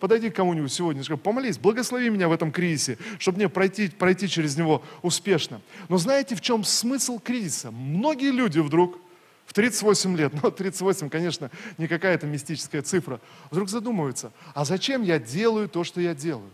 [0.00, 4.28] подойди к кому-нибудь сегодня, скажи, помолись, благослови меня в этом кризисе, чтобы мне пройти, пройти
[4.28, 5.60] через него успешно.
[5.90, 7.01] Но знаете, в чем смысл?
[7.02, 7.70] Смысл кризиса?
[7.70, 8.98] Многие люди вдруг
[9.46, 15.18] в 38 лет, ну 38, конечно, не какая-то мистическая цифра, вдруг задумываются, а зачем я
[15.18, 16.50] делаю то, что я делаю?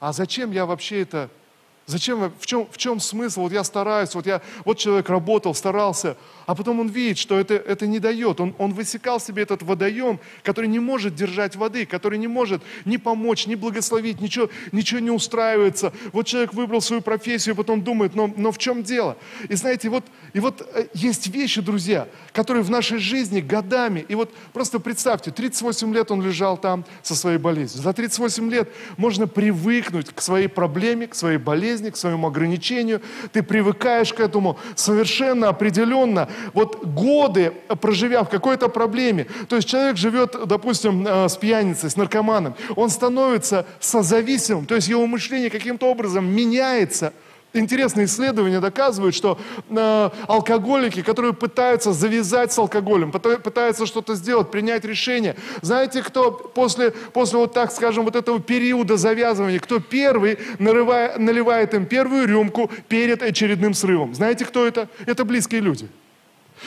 [0.00, 1.30] А зачем я вообще это
[1.86, 3.42] Зачем, в чем, в чем смысл?
[3.42, 6.16] Вот я стараюсь, вот, я, вот человек работал, старался,
[6.46, 8.40] а потом он видит, что это, это не дает.
[8.40, 12.98] Он, он высекал себе этот водоем, который не может держать воды, который не может ни
[12.98, 15.92] помочь, ни благословить, ничего, ничего не устраивается.
[16.12, 19.16] Вот человек выбрал свою профессию, потом думает, но, но в чем дело?
[19.48, 24.14] И знаете, вот, и вот э, есть вещи, друзья, которые в нашей жизни годами, и
[24.14, 27.82] вот просто представьте, 38 лет он лежал там со своей болезнью.
[27.82, 33.00] За 38 лет можно привыкнуть к своей проблеме, к своей болезни, болезни, к своему ограничению.
[33.32, 36.28] Ты привыкаешь к этому совершенно определенно.
[36.52, 41.96] Вот годы, проживя в какой-то проблеме, то есть человек живет, допустим, э, с пьяницей, с
[41.96, 47.12] наркоманом, он становится созависимым, то есть его мышление каким-то образом меняется–
[47.54, 49.38] Интересные исследования доказывают, что
[49.68, 56.92] э, алкоголики, которые пытаются завязать с алкоголем, пытаются что-то сделать, принять решение, знаете, кто после,
[57.12, 62.70] после вот так скажем, вот этого периода завязывания, кто первый нарывая, наливает им первую рюмку
[62.88, 64.14] перед очередным срывом?
[64.14, 64.88] Знаете, кто это?
[65.04, 65.88] Это близкие люди.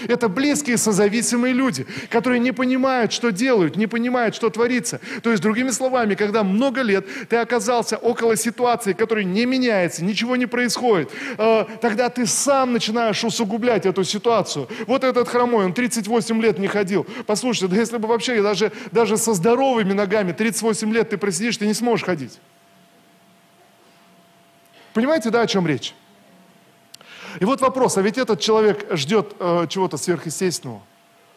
[0.08, 4.99] Это близкие созависимые люди, которые не понимают, что делают, не понимают, что творится.
[5.23, 10.36] То есть, другими словами, когда много лет ты оказался около ситуации, которая не меняется, ничего
[10.36, 14.67] не происходит, э, тогда ты сам начинаешь усугублять эту ситуацию.
[14.88, 17.05] Вот этот хромой, он 38 лет не ходил.
[17.25, 21.67] Послушайте, да если бы вообще даже, даже со здоровыми ногами 38 лет ты просидишь, ты
[21.67, 22.39] не сможешь ходить.
[24.93, 25.93] Понимаете, да, о чем речь?
[27.39, 30.82] И вот вопрос, а ведь этот человек ждет э, чего-то сверхъестественного–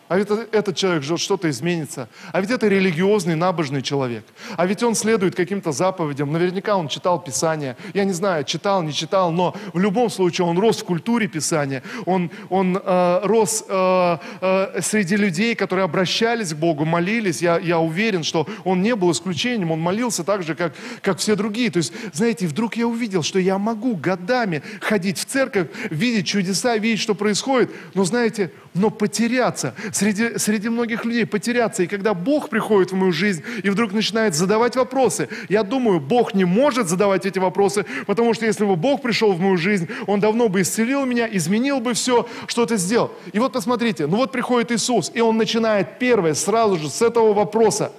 [0.09, 2.09] а ведь этот человек ждет, что-то изменится.
[2.33, 4.25] А ведь это религиозный, набожный человек.
[4.57, 6.33] А ведь он следует каким-то заповедям.
[6.33, 7.77] Наверняка он читал Писание.
[7.93, 11.83] Я не знаю, читал, не читал, но в любом случае он рос в культуре Писания.
[12.07, 17.43] Он, он э, рос э, э, среди людей, которые обращались к Богу, молились.
[17.43, 19.73] Я, я уверен, что он не был исключением.
[19.73, 21.71] Он молился так же, как, как все другие.
[21.71, 26.79] То есть, знаете, вдруг я увидел, что я могу годами ходить в церковь, видеть чудеса,
[26.79, 27.71] видеть, что происходит.
[27.93, 31.83] Но, знаете, но потеряться среди, среди многих людей, потеряться.
[31.83, 36.35] И когда Бог приходит в мою жизнь и вдруг начинает задавать вопросы, я думаю, Бог
[36.35, 40.21] не может задавать эти вопросы, потому что если бы Бог пришел в мою жизнь, Он
[40.21, 43.13] давно бы исцелил меня, изменил бы все, что-то сделал.
[43.33, 47.33] И вот посмотрите, ну вот приходит Иисус, и Он начинает первое, сразу же с этого
[47.35, 47.93] вопроса.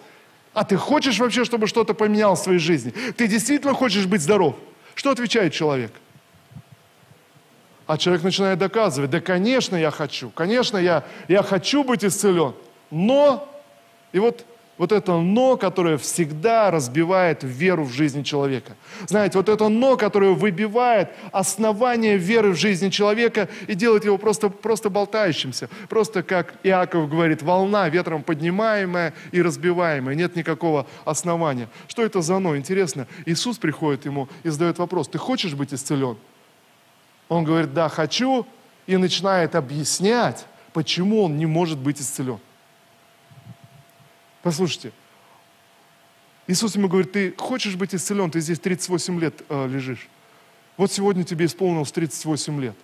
[0.54, 2.94] А ты хочешь вообще, чтобы что-то поменялось в твоей жизни?
[3.16, 4.56] Ты действительно хочешь быть здоров?
[4.96, 5.92] Что отвечает человек?
[7.90, 12.54] А человек начинает доказывать, да, конечно, я хочу, конечно, я, я хочу быть исцелен,
[12.92, 13.52] но,
[14.12, 14.46] и вот,
[14.78, 18.76] вот это но, которое всегда разбивает веру в жизни человека.
[19.08, 24.50] Знаете, вот это но, которое выбивает основание веры в жизни человека и делает его просто,
[24.50, 25.68] просто болтающимся.
[25.90, 30.14] Просто, как Иаков говорит, волна ветром поднимаемая и разбиваемая.
[30.14, 31.70] Нет никакого основания.
[31.88, 32.56] Что это за но?
[32.56, 36.18] Интересно, Иисус приходит ему и задает вопрос, ты хочешь быть исцелен?
[37.30, 38.46] Он говорит, да, хочу,
[38.88, 42.40] и начинает объяснять, почему он не может быть исцелен.
[44.42, 44.92] Послушайте,
[46.48, 50.10] Иисус ему говорит, ты хочешь быть исцелен, ты здесь 38 лет э, лежишь.
[50.76, 52.76] Вот сегодня тебе исполнилось 38 лет.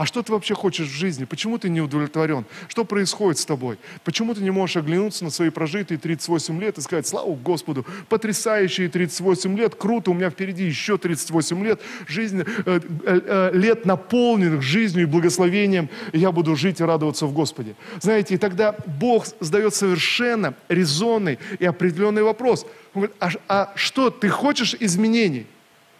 [0.00, 1.26] А что ты вообще хочешь в жизни?
[1.26, 2.46] Почему ты не удовлетворен?
[2.68, 3.76] Что происходит с тобой?
[4.02, 8.88] Почему ты не можешь оглянуться на свои прожитые 38 лет и сказать, слава Господу, потрясающие
[8.88, 14.62] 38 лет, круто, у меня впереди еще 38 лет, жизнь, э, э, э, лет наполненных
[14.62, 17.74] жизнью и благословением, и я буду жить и радоваться в Господе.
[18.00, 22.64] Знаете, и тогда Бог задает совершенно резонный и определенный вопрос.
[22.94, 25.46] Он говорит, а, а что, ты хочешь изменений?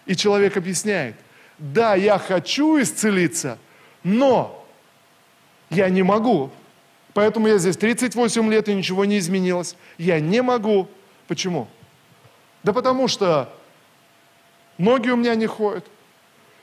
[0.07, 1.13] И человек объясняет,
[1.59, 3.59] да, я хочу исцелиться–
[4.03, 4.65] но
[5.69, 6.49] я не могу.
[7.13, 9.75] Поэтому я здесь 38 лет и ничего не изменилось.
[9.97, 10.87] Я не могу.
[11.27, 11.67] Почему?
[12.63, 13.53] Да потому что
[14.77, 15.85] ноги у меня не ходят.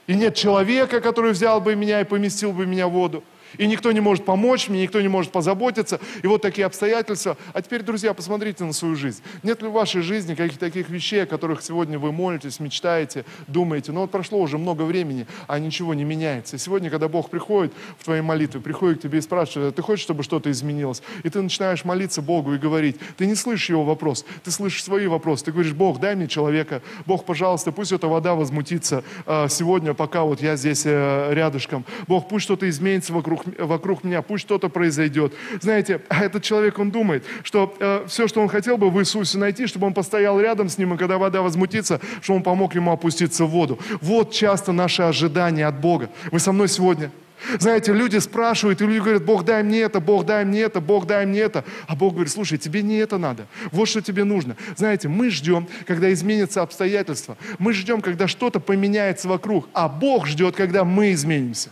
[0.06, 3.22] И нет человека, который взял бы меня и поместил бы меня в воду.
[3.56, 6.00] И никто не может помочь мне, никто не может позаботиться.
[6.22, 7.36] И вот такие обстоятельства.
[7.52, 9.22] А теперь, друзья, посмотрите на свою жизнь.
[9.42, 13.92] Нет ли в вашей жизни каких-то таких вещей, о которых сегодня вы молитесь, мечтаете, думаете?
[13.92, 16.56] Но вот прошло уже много времени, а ничего не меняется.
[16.56, 19.82] И сегодня, когда Бог приходит в твои молитвы, приходит к тебе и спрашивает, «А ты
[19.82, 21.02] хочешь, чтобы что-то изменилось?
[21.22, 22.96] И ты начинаешь молиться Богу и говорить.
[23.16, 25.44] Ты не слышишь его вопрос, ты слышишь свои вопросы.
[25.44, 26.82] Ты говоришь, Бог, дай мне человека.
[27.06, 31.84] Бог, пожалуйста, пусть эта вода возмутится а, сегодня, пока вот я здесь э, рядышком.
[32.06, 35.32] Бог, пусть что-то изменится вокруг вокруг, вокруг меня, пусть что-то произойдет.
[35.60, 39.38] Знаете, а этот человек, он думает, что э, все, что он хотел бы в Иисусе
[39.38, 42.92] найти, чтобы он постоял рядом с ним, и когда вода возмутится, что он помог ему
[42.92, 43.78] опуститься в воду.
[44.00, 46.10] Вот часто наши ожидания от Бога.
[46.30, 47.10] Вы со мной сегодня?
[47.58, 51.06] Знаете, люди спрашивают, и люди говорят, Бог дай мне это, Бог дай мне это, Бог
[51.06, 51.64] дай мне это.
[51.86, 53.46] А Бог говорит, слушай, тебе не это надо.
[53.70, 54.56] Вот что тебе нужно.
[54.76, 57.36] Знаете, мы ждем, когда изменятся обстоятельства.
[57.58, 59.68] Мы ждем, когда что-то поменяется вокруг.
[59.72, 61.70] А Бог ждет, когда мы изменимся.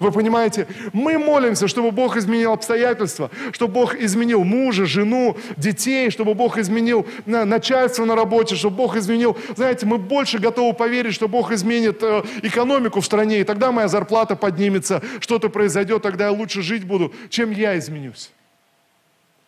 [0.00, 6.32] Вы понимаете, мы молимся, чтобы Бог изменил обстоятельства, чтобы Бог изменил мужа, жену, детей, чтобы
[6.32, 9.36] Бог изменил начальство на работе, чтобы Бог изменил...
[9.54, 13.88] Знаете, мы больше готовы поверить, что Бог изменит э, экономику в стране, и тогда моя
[13.88, 18.30] зарплата поднимется, что-то произойдет, тогда я лучше жить буду, чем я изменюсь.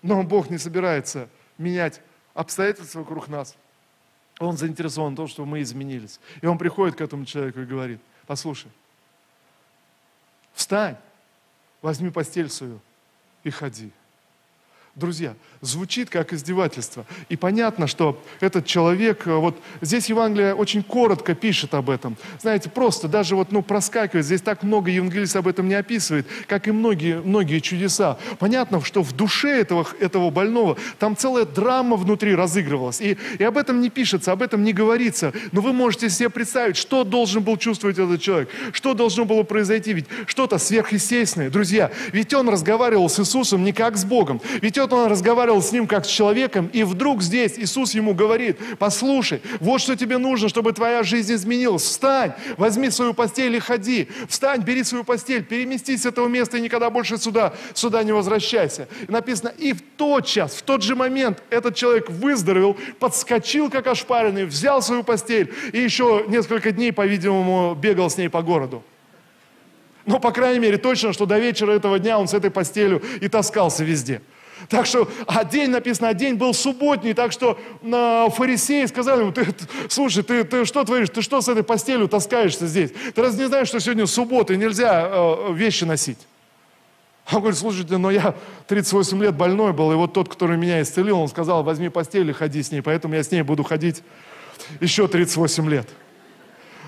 [0.03, 2.03] Но Бог не собирается менять
[2.35, 3.57] обстоятельства вокруг нас.
[4.39, 6.21] Он заинтересован в том, чтобы мы изменились.
[6.43, 8.69] И он приходит к этому человеку и говорит, послушай,
[10.55, 10.97] Встань,
[11.81, 12.81] возьми постель свою
[13.45, 13.93] и ходи.
[14.95, 17.07] Друзья, звучит как издевательство.
[17.31, 22.19] И понятно, что этот человек, э, вот здесь Евангелие очень коротко пишет об этом.
[22.43, 24.27] Знаете, просто даже вот, ну, проскакивает.
[24.27, 28.19] Здесь так много евангелист об этом не описывает, как и многие, многие чудеса.
[28.39, 33.01] Понятно, что в душе этого, этого больного там целая драма внутри разыгрывалась.
[33.01, 35.33] И, и об этом не пишется, об этом не говорится.
[35.53, 39.95] Но вы можете себе представить, что должен был чувствовать этот человек, что должно было произойти.
[39.95, 41.49] Ведь что-то сверхъестественное.
[41.49, 44.39] Друзья, ведь он разговаривал с Иисусом не как с Богом.
[44.61, 48.59] Ведь вот он разговаривал с ним как с человеком, и вдруг здесь Иисус ему говорит,
[48.79, 51.83] послушай, вот что тебе нужно, чтобы твоя жизнь изменилась.
[51.83, 54.09] Встань, возьми свою постель и ходи.
[54.29, 58.89] Встань, бери свою постель, переместись с этого места и никогда больше сюда, сюда не возвращайся.
[59.09, 63.87] И написано, и в тот час, в тот же момент этот человек выздоровел, подскочил как
[63.87, 68.83] ошпаренный, взял свою постель и еще несколько дней, по-видимому, бегал с ней по городу.
[70.05, 73.29] Но, по крайней мере, точно, что до вечера этого дня он с этой постелью и
[73.29, 74.21] таскался везде.
[74.69, 79.33] Так что, а день написано, а день был субботний, так что э, фарисеи сказали ему,
[79.33, 79.47] ты,
[79.89, 82.91] слушай, ты, ты что творишь, ты что с этой постелью таскаешься здесь?
[83.15, 86.19] Ты раз не знаешь, что сегодня суббота и нельзя э, вещи носить?
[87.31, 88.35] Он говорит, слушайте, но я
[88.67, 92.33] 38 лет больной был, и вот тот, который меня исцелил, он сказал, возьми постель и
[92.33, 94.03] ходи с ней, поэтому я с ней буду ходить
[94.81, 95.89] еще 38 лет.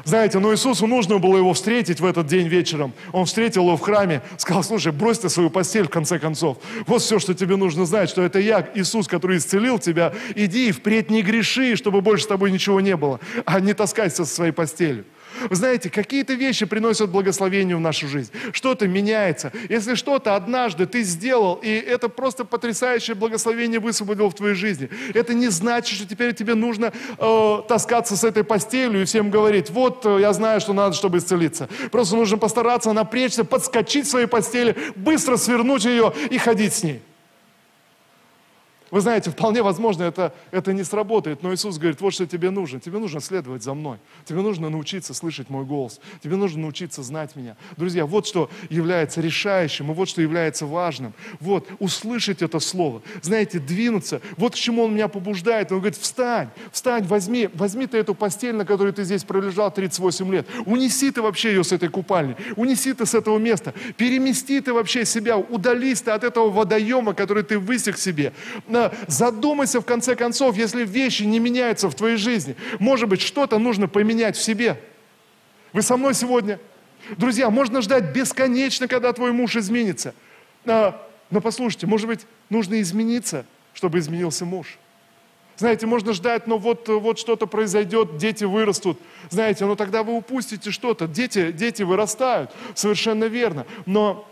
[0.05, 2.93] Знаете, но Иисусу нужно было его встретить в этот день вечером.
[3.13, 6.59] Он встретил его в храме, сказал, слушай, брось ты свою постель в конце концов.
[6.87, 10.13] Вот все, что тебе нужно знать, что это я, Иисус, который исцелил тебя.
[10.35, 14.25] Иди и впредь не греши, чтобы больше с тобой ничего не было, а не таскайся
[14.25, 15.05] со своей постелью.
[15.49, 18.31] Вы знаете, какие-то вещи приносят благословение в нашу жизнь.
[18.53, 19.53] Что-то меняется.
[19.69, 25.35] Если что-то однажды ты сделал, и это просто потрясающее благословение высвободил в твоей жизни, это
[25.35, 30.05] не значит, что теперь тебе нужно э, таскаться с этой постелью и всем говорить, вот
[30.07, 31.69] э, я знаю, что надо, чтобы исцелиться.
[31.91, 37.03] Просто нужно постараться напрячься, подскочить в своей постели, быстро свернуть ее и ходить с ней.
[38.95, 42.79] Вы знаете, вполне возможно, это, это не сработает, но Иисус говорит, вот что тебе нужно.
[42.79, 43.99] Тебе нужно следовать за мной.
[44.25, 46.01] Тебе нужно научиться слышать мой голос.
[46.23, 47.57] Тебе нужно научиться знать меня.
[47.77, 51.13] Друзья, вот что является решающим, и вот что является важным.
[51.41, 53.03] Вот, услышать это слово.
[53.21, 54.21] Знаете, двинуться.
[54.37, 55.73] Вот к чему Он меня побуждает.
[55.73, 60.33] Он говорит, встань, встань, возьми, возьми ты эту постель, на которой ты здесь пролежал 38
[60.33, 60.47] лет.
[60.67, 62.37] Унеси ты вообще ее с этой купальни.
[62.55, 63.75] Унеси ты с этого места.
[63.97, 65.37] Перемести ты вообще себя.
[65.37, 68.33] Удались ты от этого водоема, который ты высек себе
[69.07, 72.57] задумайся в конце концов, если вещи не меняются в твоей жизни.
[72.79, 74.81] Может быть, что-то нужно поменять в себе.
[75.73, 76.59] Вы со мной сегодня?
[77.17, 80.15] Друзья, можно ждать бесконечно, когда твой муж изменится.
[80.65, 84.79] А, но послушайте, может быть, нужно измениться, чтобы изменился муж.
[85.57, 88.99] Знаете, можно ждать, но вот, вот что-то произойдет, дети вырастут.
[89.31, 91.07] Знаете, но тогда вы упустите что-то.
[91.07, 93.67] Дети, дети вырастают, совершенно верно.
[93.87, 94.29] Но,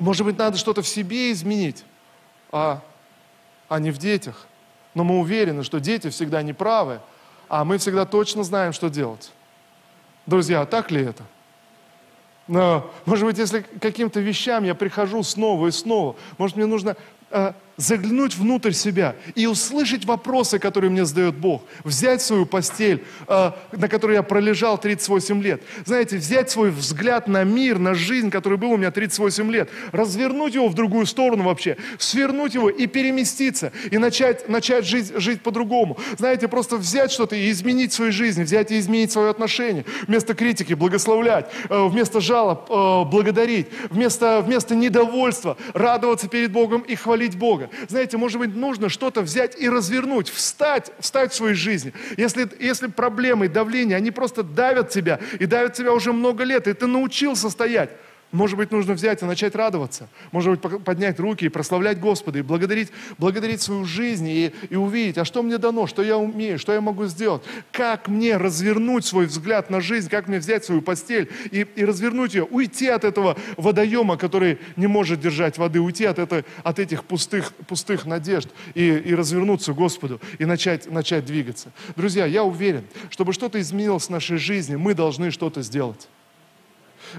[0.00, 1.84] может быть, надо что-то в себе изменить.
[2.50, 2.82] А
[3.68, 4.46] а не в детях.
[4.94, 7.00] Но мы уверены, что дети всегда неправы,
[7.48, 9.32] а мы всегда точно знаем, что делать.
[10.26, 11.24] Друзья, так ли это?
[12.46, 16.96] Но, может быть, если к каким-то вещам я прихожу снова и снова, может, мне нужно
[17.78, 21.62] заглянуть внутрь себя и услышать вопросы, которые мне задает Бог.
[21.84, 25.62] Взять свою постель, э, на которой я пролежал 38 лет.
[25.86, 30.54] Знаете, взять свой взгляд на мир, на жизнь, который был у меня 38 лет, развернуть
[30.54, 35.98] его в другую сторону вообще, свернуть его и переместиться, и начать, начать жить, жить по-другому.
[36.18, 39.84] Знаете, просто взять что-то и изменить свою жизнь, взять и изменить свое отношение.
[40.08, 46.96] Вместо критики благословлять, э, вместо жалоб э, благодарить, вместо, вместо недовольства радоваться перед Богом и
[46.96, 47.70] хвалить Бога.
[47.88, 51.92] Знаете, может быть, нужно что-то взять и развернуть, встать, встать в своей жизни.
[52.16, 56.72] Если, если проблемы, давление, они просто давят тебя, и давят тебя уже много лет, и
[56.72, 57.90] ты научился стоять,
[58.30, 60.08] может быть, нужно взять и начать радоваться.
[60.32, 65.16] Может быть, поднять руки и прославлять Господа, и благодарить, благодарить свою жизнь, и, и увидеть,
[65.16, 69.26] а что мне дано, что я умею, что я могу сделать, как мне развернуть свой
[69.26, 73.36] взгляд на жизнь, как мне взять свою постель и, и развернуть ее, уйти от этого
[73.56, 78.88] водоема, который не может держать воды, уйти от, этой, от этих пустых, пустых надежд и,
[78.88, 81.72] и развернуться к Господу, и начать, начать двигаться.
[81.96, 86.08] Друзья, я уверен, чтобы что-то изменилось в нашей жизни, мы должны что-то сделать.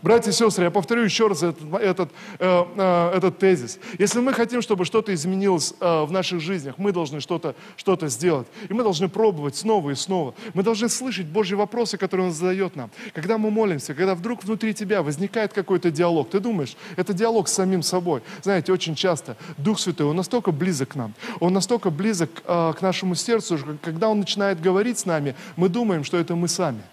[0.02, 3.80] Братья и сестры, я повторю еще раз этот, этот, э, э, этот тезис.
[3.98, 8.48] Если мы хотим, чтобы что-то изменилось э, в наших жизнях, мы должны что-то что сделать.
[8.70, 10.34] И мы должны пробовать снова и снова.
[10.54, 12.90] Мы должны слышать Божьи вопросы, которые Он задает нам.
[13.14, 17.54] Когда мы молимся, когда вдруг внутри тебя возникает какой-то диалог, ты думаешь, это диалог с
[17.54, 18.22] самим собой.
[18.42, 22.82] Знаете, очень часто Дух Святой, Он настолько близок к нам, Он настолько близок э, к
[22.82, 26.82] нашему сердцу, что когда Он начинает говорить с нами, мы думаем, что это мы сами–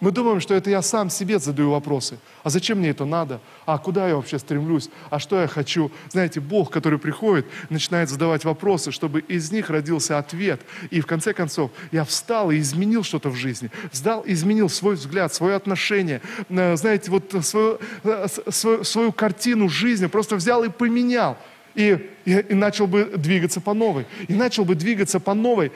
[0.00, 2.18] мы думаем, что это я сам себе задаю вопросы.
[2.44, 3.40] А зачем мне это надо?
[3.66, 4.90] А куда я вообще стремлюсь?
[5.10, 5.90] А что я хочу?
[6.10, 10.60] Знаете, Бог, который приходит, начинает задавать вопросы, чтобы из них родился ответ.
[10.90, 13.70] И в конце концов я встал и изменил что-то в жизни.
[13.90, 16.20] Встал, изменил свой взгляд, свое отношение.
[16.48, 21.36] Э, знаете, вот свою, э, свою, свою картину жизни просто взял и поменял.
[21.74, 24.06] И, и, и начал бы двигаться по новой.
[24.28, 25.72] И начал бы двигаться по новой.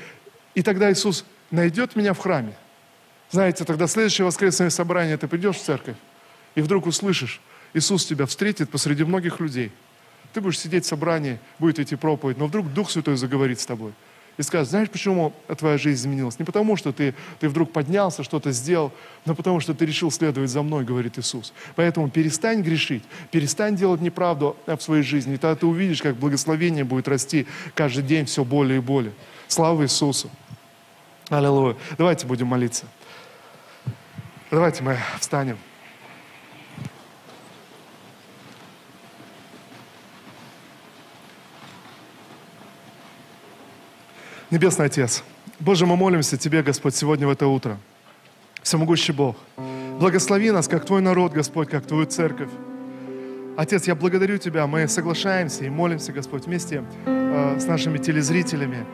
[0.54, 2.54] И тогда Иисус найдет меня в храме
[3.32, 5.96] знаете, тогда следующее воскресное собрание, ты придешь в церковь,
[6.54, 7.40] и вдруг услышишь,
[7.72, 9.72] Иисус тебя встретит посреди многих людей
[10.34, 13.92] Ты будешь сидеть в собрании, будет идти проповедь, но вдруг Дух Святой заговорит с тобой.
[14.38, 16.38] И скажет, знаешь, почему твоя жизнь изменилась?
[16.38, 18.90] Не потому, что ты, ты вдруг поднялся, что-то сделал,
[19.26, 21.52] но потому, что ты решил следовать за мной, говорит Иисус.
[21.76, 25.34] Поэтому перестань грешить, перестань делать неправду в своей жизни.
[25.34, 29.12] И тогда ты увидишь, как благословение будет расти каждый день все более и более.
[29.48, 30.30] Слава Иисусу!
[31.28, 31.76] Аллилуйя!
[31.98, 32.86] Давайте будем молиться.
[34.52, 35.56] Давайте мы встанем.
[44.50, 45.24] Небесный Отец,
[45.58, 47.78] Боже, мы молимся Тебе, Господь, сегодня в это утро.
[48.62, 49.36] Всемогущий Бог,
[49.98, 52.50] благослови нас, как Твой народ, Господь, как Твою церковь.
[53.56, 58.84] Отец, я благодарю Тебя, мы соглашаемся и молимся, Господь, вместе э, с нашими телезрителями.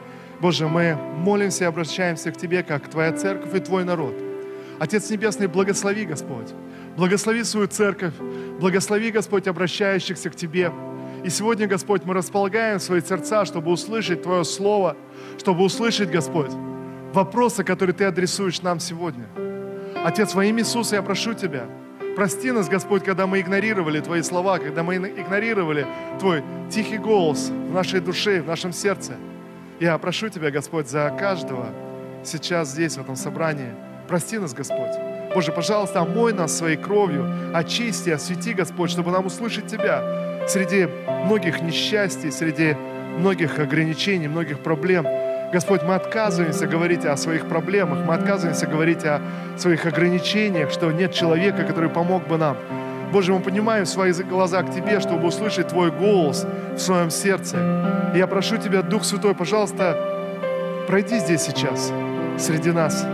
[0.40, 4.27] Боже, мы молимся и обращаемся к Тебе, как Твоя церковь и Твой народ.
[4.78, 6.54] Отец Небесный, благослови, Господь.
[6.96, 8.14] Благослови свою церковь.
[8.60, 10.72] Благослови, Господь, обращающихся к Тебе.
[11.24, 14.96] И сегодня, Господь, мы располагаем свои сердца, чтобы услышать Твое Слово,
[15.38, 16.52] чтобы услышать, Господь,
[17.12, 19.26] вопросы, которые Ты адресуешь нам сегодня.
[20.04, 21.66] Отец, во имя Иисуса я прошу Тебя,
[22.14, 25.86] прости нас, Господь, когда мы игнорировали Твои слова, когда мы игнорировали
[26.20, 29.14] Твой тихий голос в нашей душе, в нашем сердце.
[29.80, 31.66] Я прошу Тебя, Господь, за каждого
[32.22, 33.87] сейчас здесь, в этом собрании.
[34.08, 34.92] Прости нас, Господь.
[35.34, 40.88] Боже, пожалуйста, омой нас своей кровью, очисти, освети, Господь, чтобы нам услышать Тебя, среди
[41.26, 42.74] многих несчастий, среди
[43.18, 45.06] многих ограничений, многих проблем.
[45.52, 49.20] Господь, мы отказываемся говорить о своих проблемах, мы отказываемся говорить о
[49.58, 52.56] своих ограничениях, что нет человека, который помог бы нам.
[53.12, 58.10] Боже, мы поднимаем свои глаза к Тебе, чтобы услышать Твой голос в своем сердце.
[58.14, 59.96] И я прошу Тебя, Дух Святой, пожалуйста,
[60.86, 61.92] пройди здесь сейчас,
[62.38, 63.06] среди нас.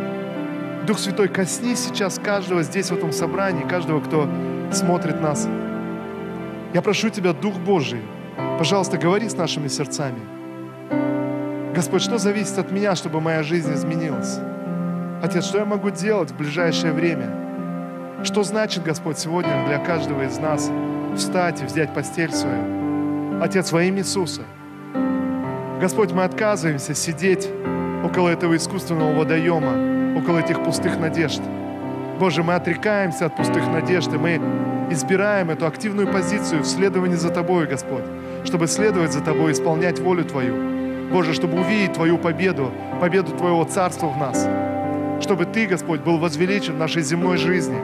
[0.87, 4.29] Дух Святой, коснись сейчас каждого здесь, в этом собрании, каждого, кто
[4.71, 5.49] смотрит нас.
[6.75, 8.03] Я прошу Тебя, Дух Божий,
[8.59, 10.21] пожалуйста, говори с нашими сердцами.
[11.75, 14.39] Господь, что зависит от меня, чтобы моя жизнь изменилась?
[15.23, 17.31] Отец, что я могу делать в ближайшее время?
[18.23, 20.71] Что значит, Господь, сегодня для каждого из нас
[21.17, 23.43] встать и взять постель свою?
[23.43, 24.43] Отец, во имя Иисуса.
[25.81, 27.49] Господь, мы отказываемся сидеть
[28.05, 31.43] около этого искусственного водоема, около этих пустых надежд.
[32.19, 34.41] Боже, мы отрекаемся от пустых надежд, и мы
[34.91, 38.05] избираем эту активную позицию в следовании за Тобой, Господь,
[38.45, 41.11] чтобы следовать за Тобой, исполнять волю Твою.
[41.11, 44.49] Боже, чтобы увидеть Твою победу, победу Твоего Царства в нас,
[45.21, 47.79] чтобы Ты, Господь, был возвеличен в нашей земной жизни.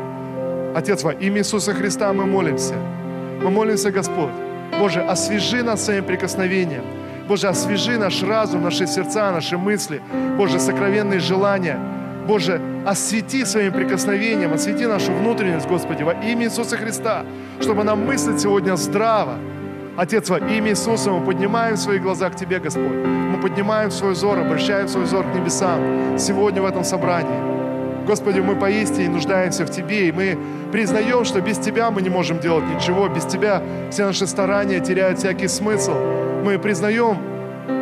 [0.74, 2.74] Отец, во имя Иисуса Христа мы молимся.
[3.43, 4.33] Мы молимся, Господь.
[4.78, 6.85] Боже, освежи нас своим прикосновением.
[7.26, 10.01] Боже, освежи наш разум, наши сердца, наши мысли.
[10.37, 11.78] Боже, сокровенные желания–
[12.31, 17.24] Боже, освети своим прикосновением, освети нашу внутренность, Господи, во имя Иисуса Христа,
[17.61, 19.35] чтобы нам мыслить сегодня здраво.
[19.97, 23.05] Отец, во имя Иисуса мы поднимаем свои глаза к Тебе, Господь.
[23.05, 25.81] Мы поднимаем свой взор, обращаем свой взор к небесам
[26.18, 28.07] сегодня в этом собрании.
[28.07, 30.39] Господи, мы поистине нуждаемся в Тебе, и мы
[30.70, 33.61] признаем, что без Тебя мы не можем делать ничего, без Тебя
[33.91, 35.95] все наши старания теряют всякий смысл.
[36.45, 37.16] Мы признаем,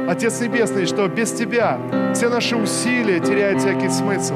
[0.08, 1.78] Отец Небесный, что без Тебя
[2.14, 4.34] все наши усилия теряют всякий смысл.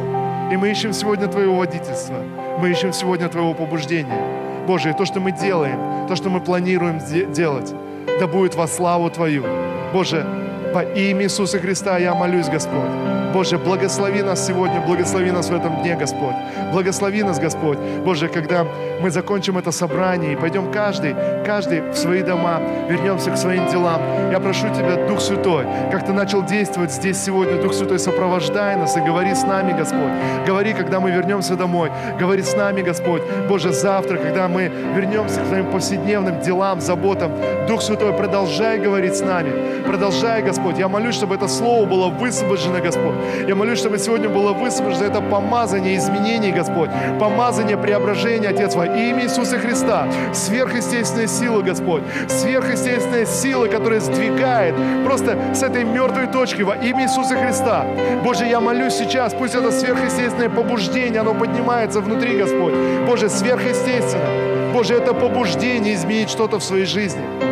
[0.50, 2.16] И мы ищем сегодня Твоего водительства.
[2.58, 4.66] Мы ищем сегодня Твоего побуждения.
[4.66, 7.00] Боже, и то, что мы делаем, то, что мы планируем
[7.32, 7.74] делать,
[8.20, 9.44] да будет во славу Твою.
[9.92, 10.26] Боже,
[10.72, 12.90] по имя Иисуса Христа я молюсь, Господь.
[13.32, 16.34] Боже, благослови нас сегодня, благослови нас в этом дне, Господь.
[16.70, 17.78] Благослови нас, Господь.
[18.04, 18.66] Боже, когда
[19.00, 21.14] мы закончим это собрание и пойдем каждый,
[21.46, 24.00] каждый в свои дома, вернемся к своим делам.
[24.30, 28.96] Я прошу Тебя, Дух Святой, как Ты начал действовать здесь сегодня, Дух Святой, сопровождай нас
[28.96, 30.12] и говори с нами, Господь.
[30.46, 31.90] Говори, когда мы вернемся домой.
[32.20, 33.22] Говори с нами, Господь.
[33.48, 37.32] Боже, завтра, когда мы вернемся к своим повседневным делам, заботам,
[37.66, 39.52] Дух Святой, продолжай говорить с нами.
[39.86, 40.61] Продолжай, Господь.
[40.70, 43.14] Я молюсь, чтобы это слово было высвобождено, Господь.
[43.48, 46.90] Я молюсь, чтобы сегодня было высвобождено это помазание изменений, Господь.
[47.18, 50.06] Помазание преображения, Отец, во имя Иисуса Христа.
[50.32, 52.02] Сверхъестественная сила, Господь.
[52.28, 57.84] Сверхъестественная сила, которая сдвигает просто с этой мертвой точки во имя Иисуса Христа.
[58.24, 62.74] Боже, я молюсь сейчас, пусть это сверхъестественное побуждение, оно поднимается внутри, Господь.
[63.06, 64.72] Боже, сверхъестественно.
[64.72, 67.51] Боже, это побуждение изменить что-то в своей жизни.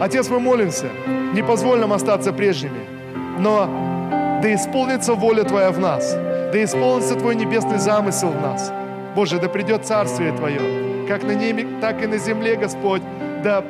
[0.00, 0.86] Отец, мы молимся,
[1.34, 2.80] не позволь нам остаться прежними,
[3.38, 3.66] но
[4.42, 8.72] да исполнится воля Твоя в нас, да исполнится Твой небесный замысел в нас.
[9.14, 13.02] Боже, да придет Царствие Твое, как на небе, так и на земле, Господь,
[13.44, 13.62] да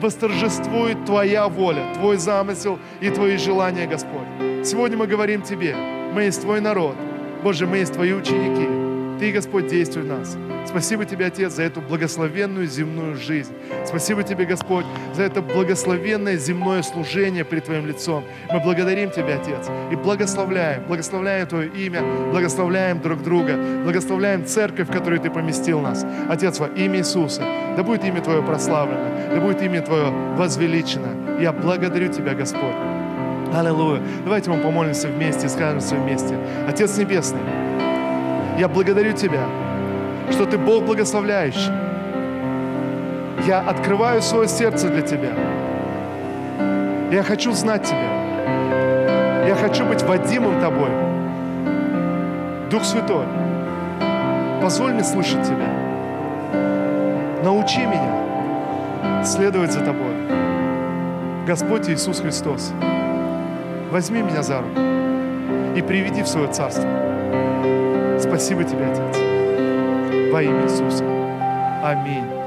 [0.00, 4.26] восторжествует Твоя воля, Твой замысел и Твои желания, Господь.
[4.64, 5.76] Сегодня мы говорим Тебе,
[6.12, 6.96] мы есть Твой народ,
[7.44, 8.87] Боже, мы есть Твои ученики.
[9.18, 10.36] Ты, Господь, действуй в нас.
[10.66, 13.52] Спасибо Тебе, Отец, за эту благословенную земную жизнь.
[13.84, 18.22] Спасибо Тебе, Господь, за это благословенное земное служение пред Твоим лицом.
[18.52, 24.92] Мы благодарим Тебя, Отец, и благословляем, благословляем Твое имя, благословляем друг друга, благословляем церковь, в
[24.92, 26.06] которую Ты поместил нас.
[26.28, 27.42] Отец, во имя Иисуса,
[27.76, 31.40] да будет имя Твое прославлено, да будет имя Твое возвеличено.
[31.40, 32.76] Я благодарю Тебя, Господь.
[33.52, 34.02] Аллилуйя.
[34.24, 36.38] Давайте мы помолимся вместе, скажем все вместе.
[36.68, 37.40] Отец Небесный,
[38.58, 39.46] я благодарю Тебя,
[40.32, 41.72] что Ты Бог благословляющий.
[43.46, 45.32] Я открываю свое сердце для Тебя.
[47.12, 49.46] Я хочу знать Тебя.
[49.46, 50.90] Я хочу быть водимым Тобой.
[52.68, 53.26] Дух Святой,
[54.60, 55.68] позволь мне слышать Тебя.
[57.44, 60.14] Научи меня следовать за Тобой.
[61.46, 62.72] Господь Иисус Христос,
[63.90, 64.80] возьми меня за руку
[65.76, 67.08] и приведи в свое царство.
[68.20, 69.28] Спасибо Тебе, Отец
[70.30, 71.04] во имя Иисуса.
[71.82, 72.37] Аминь.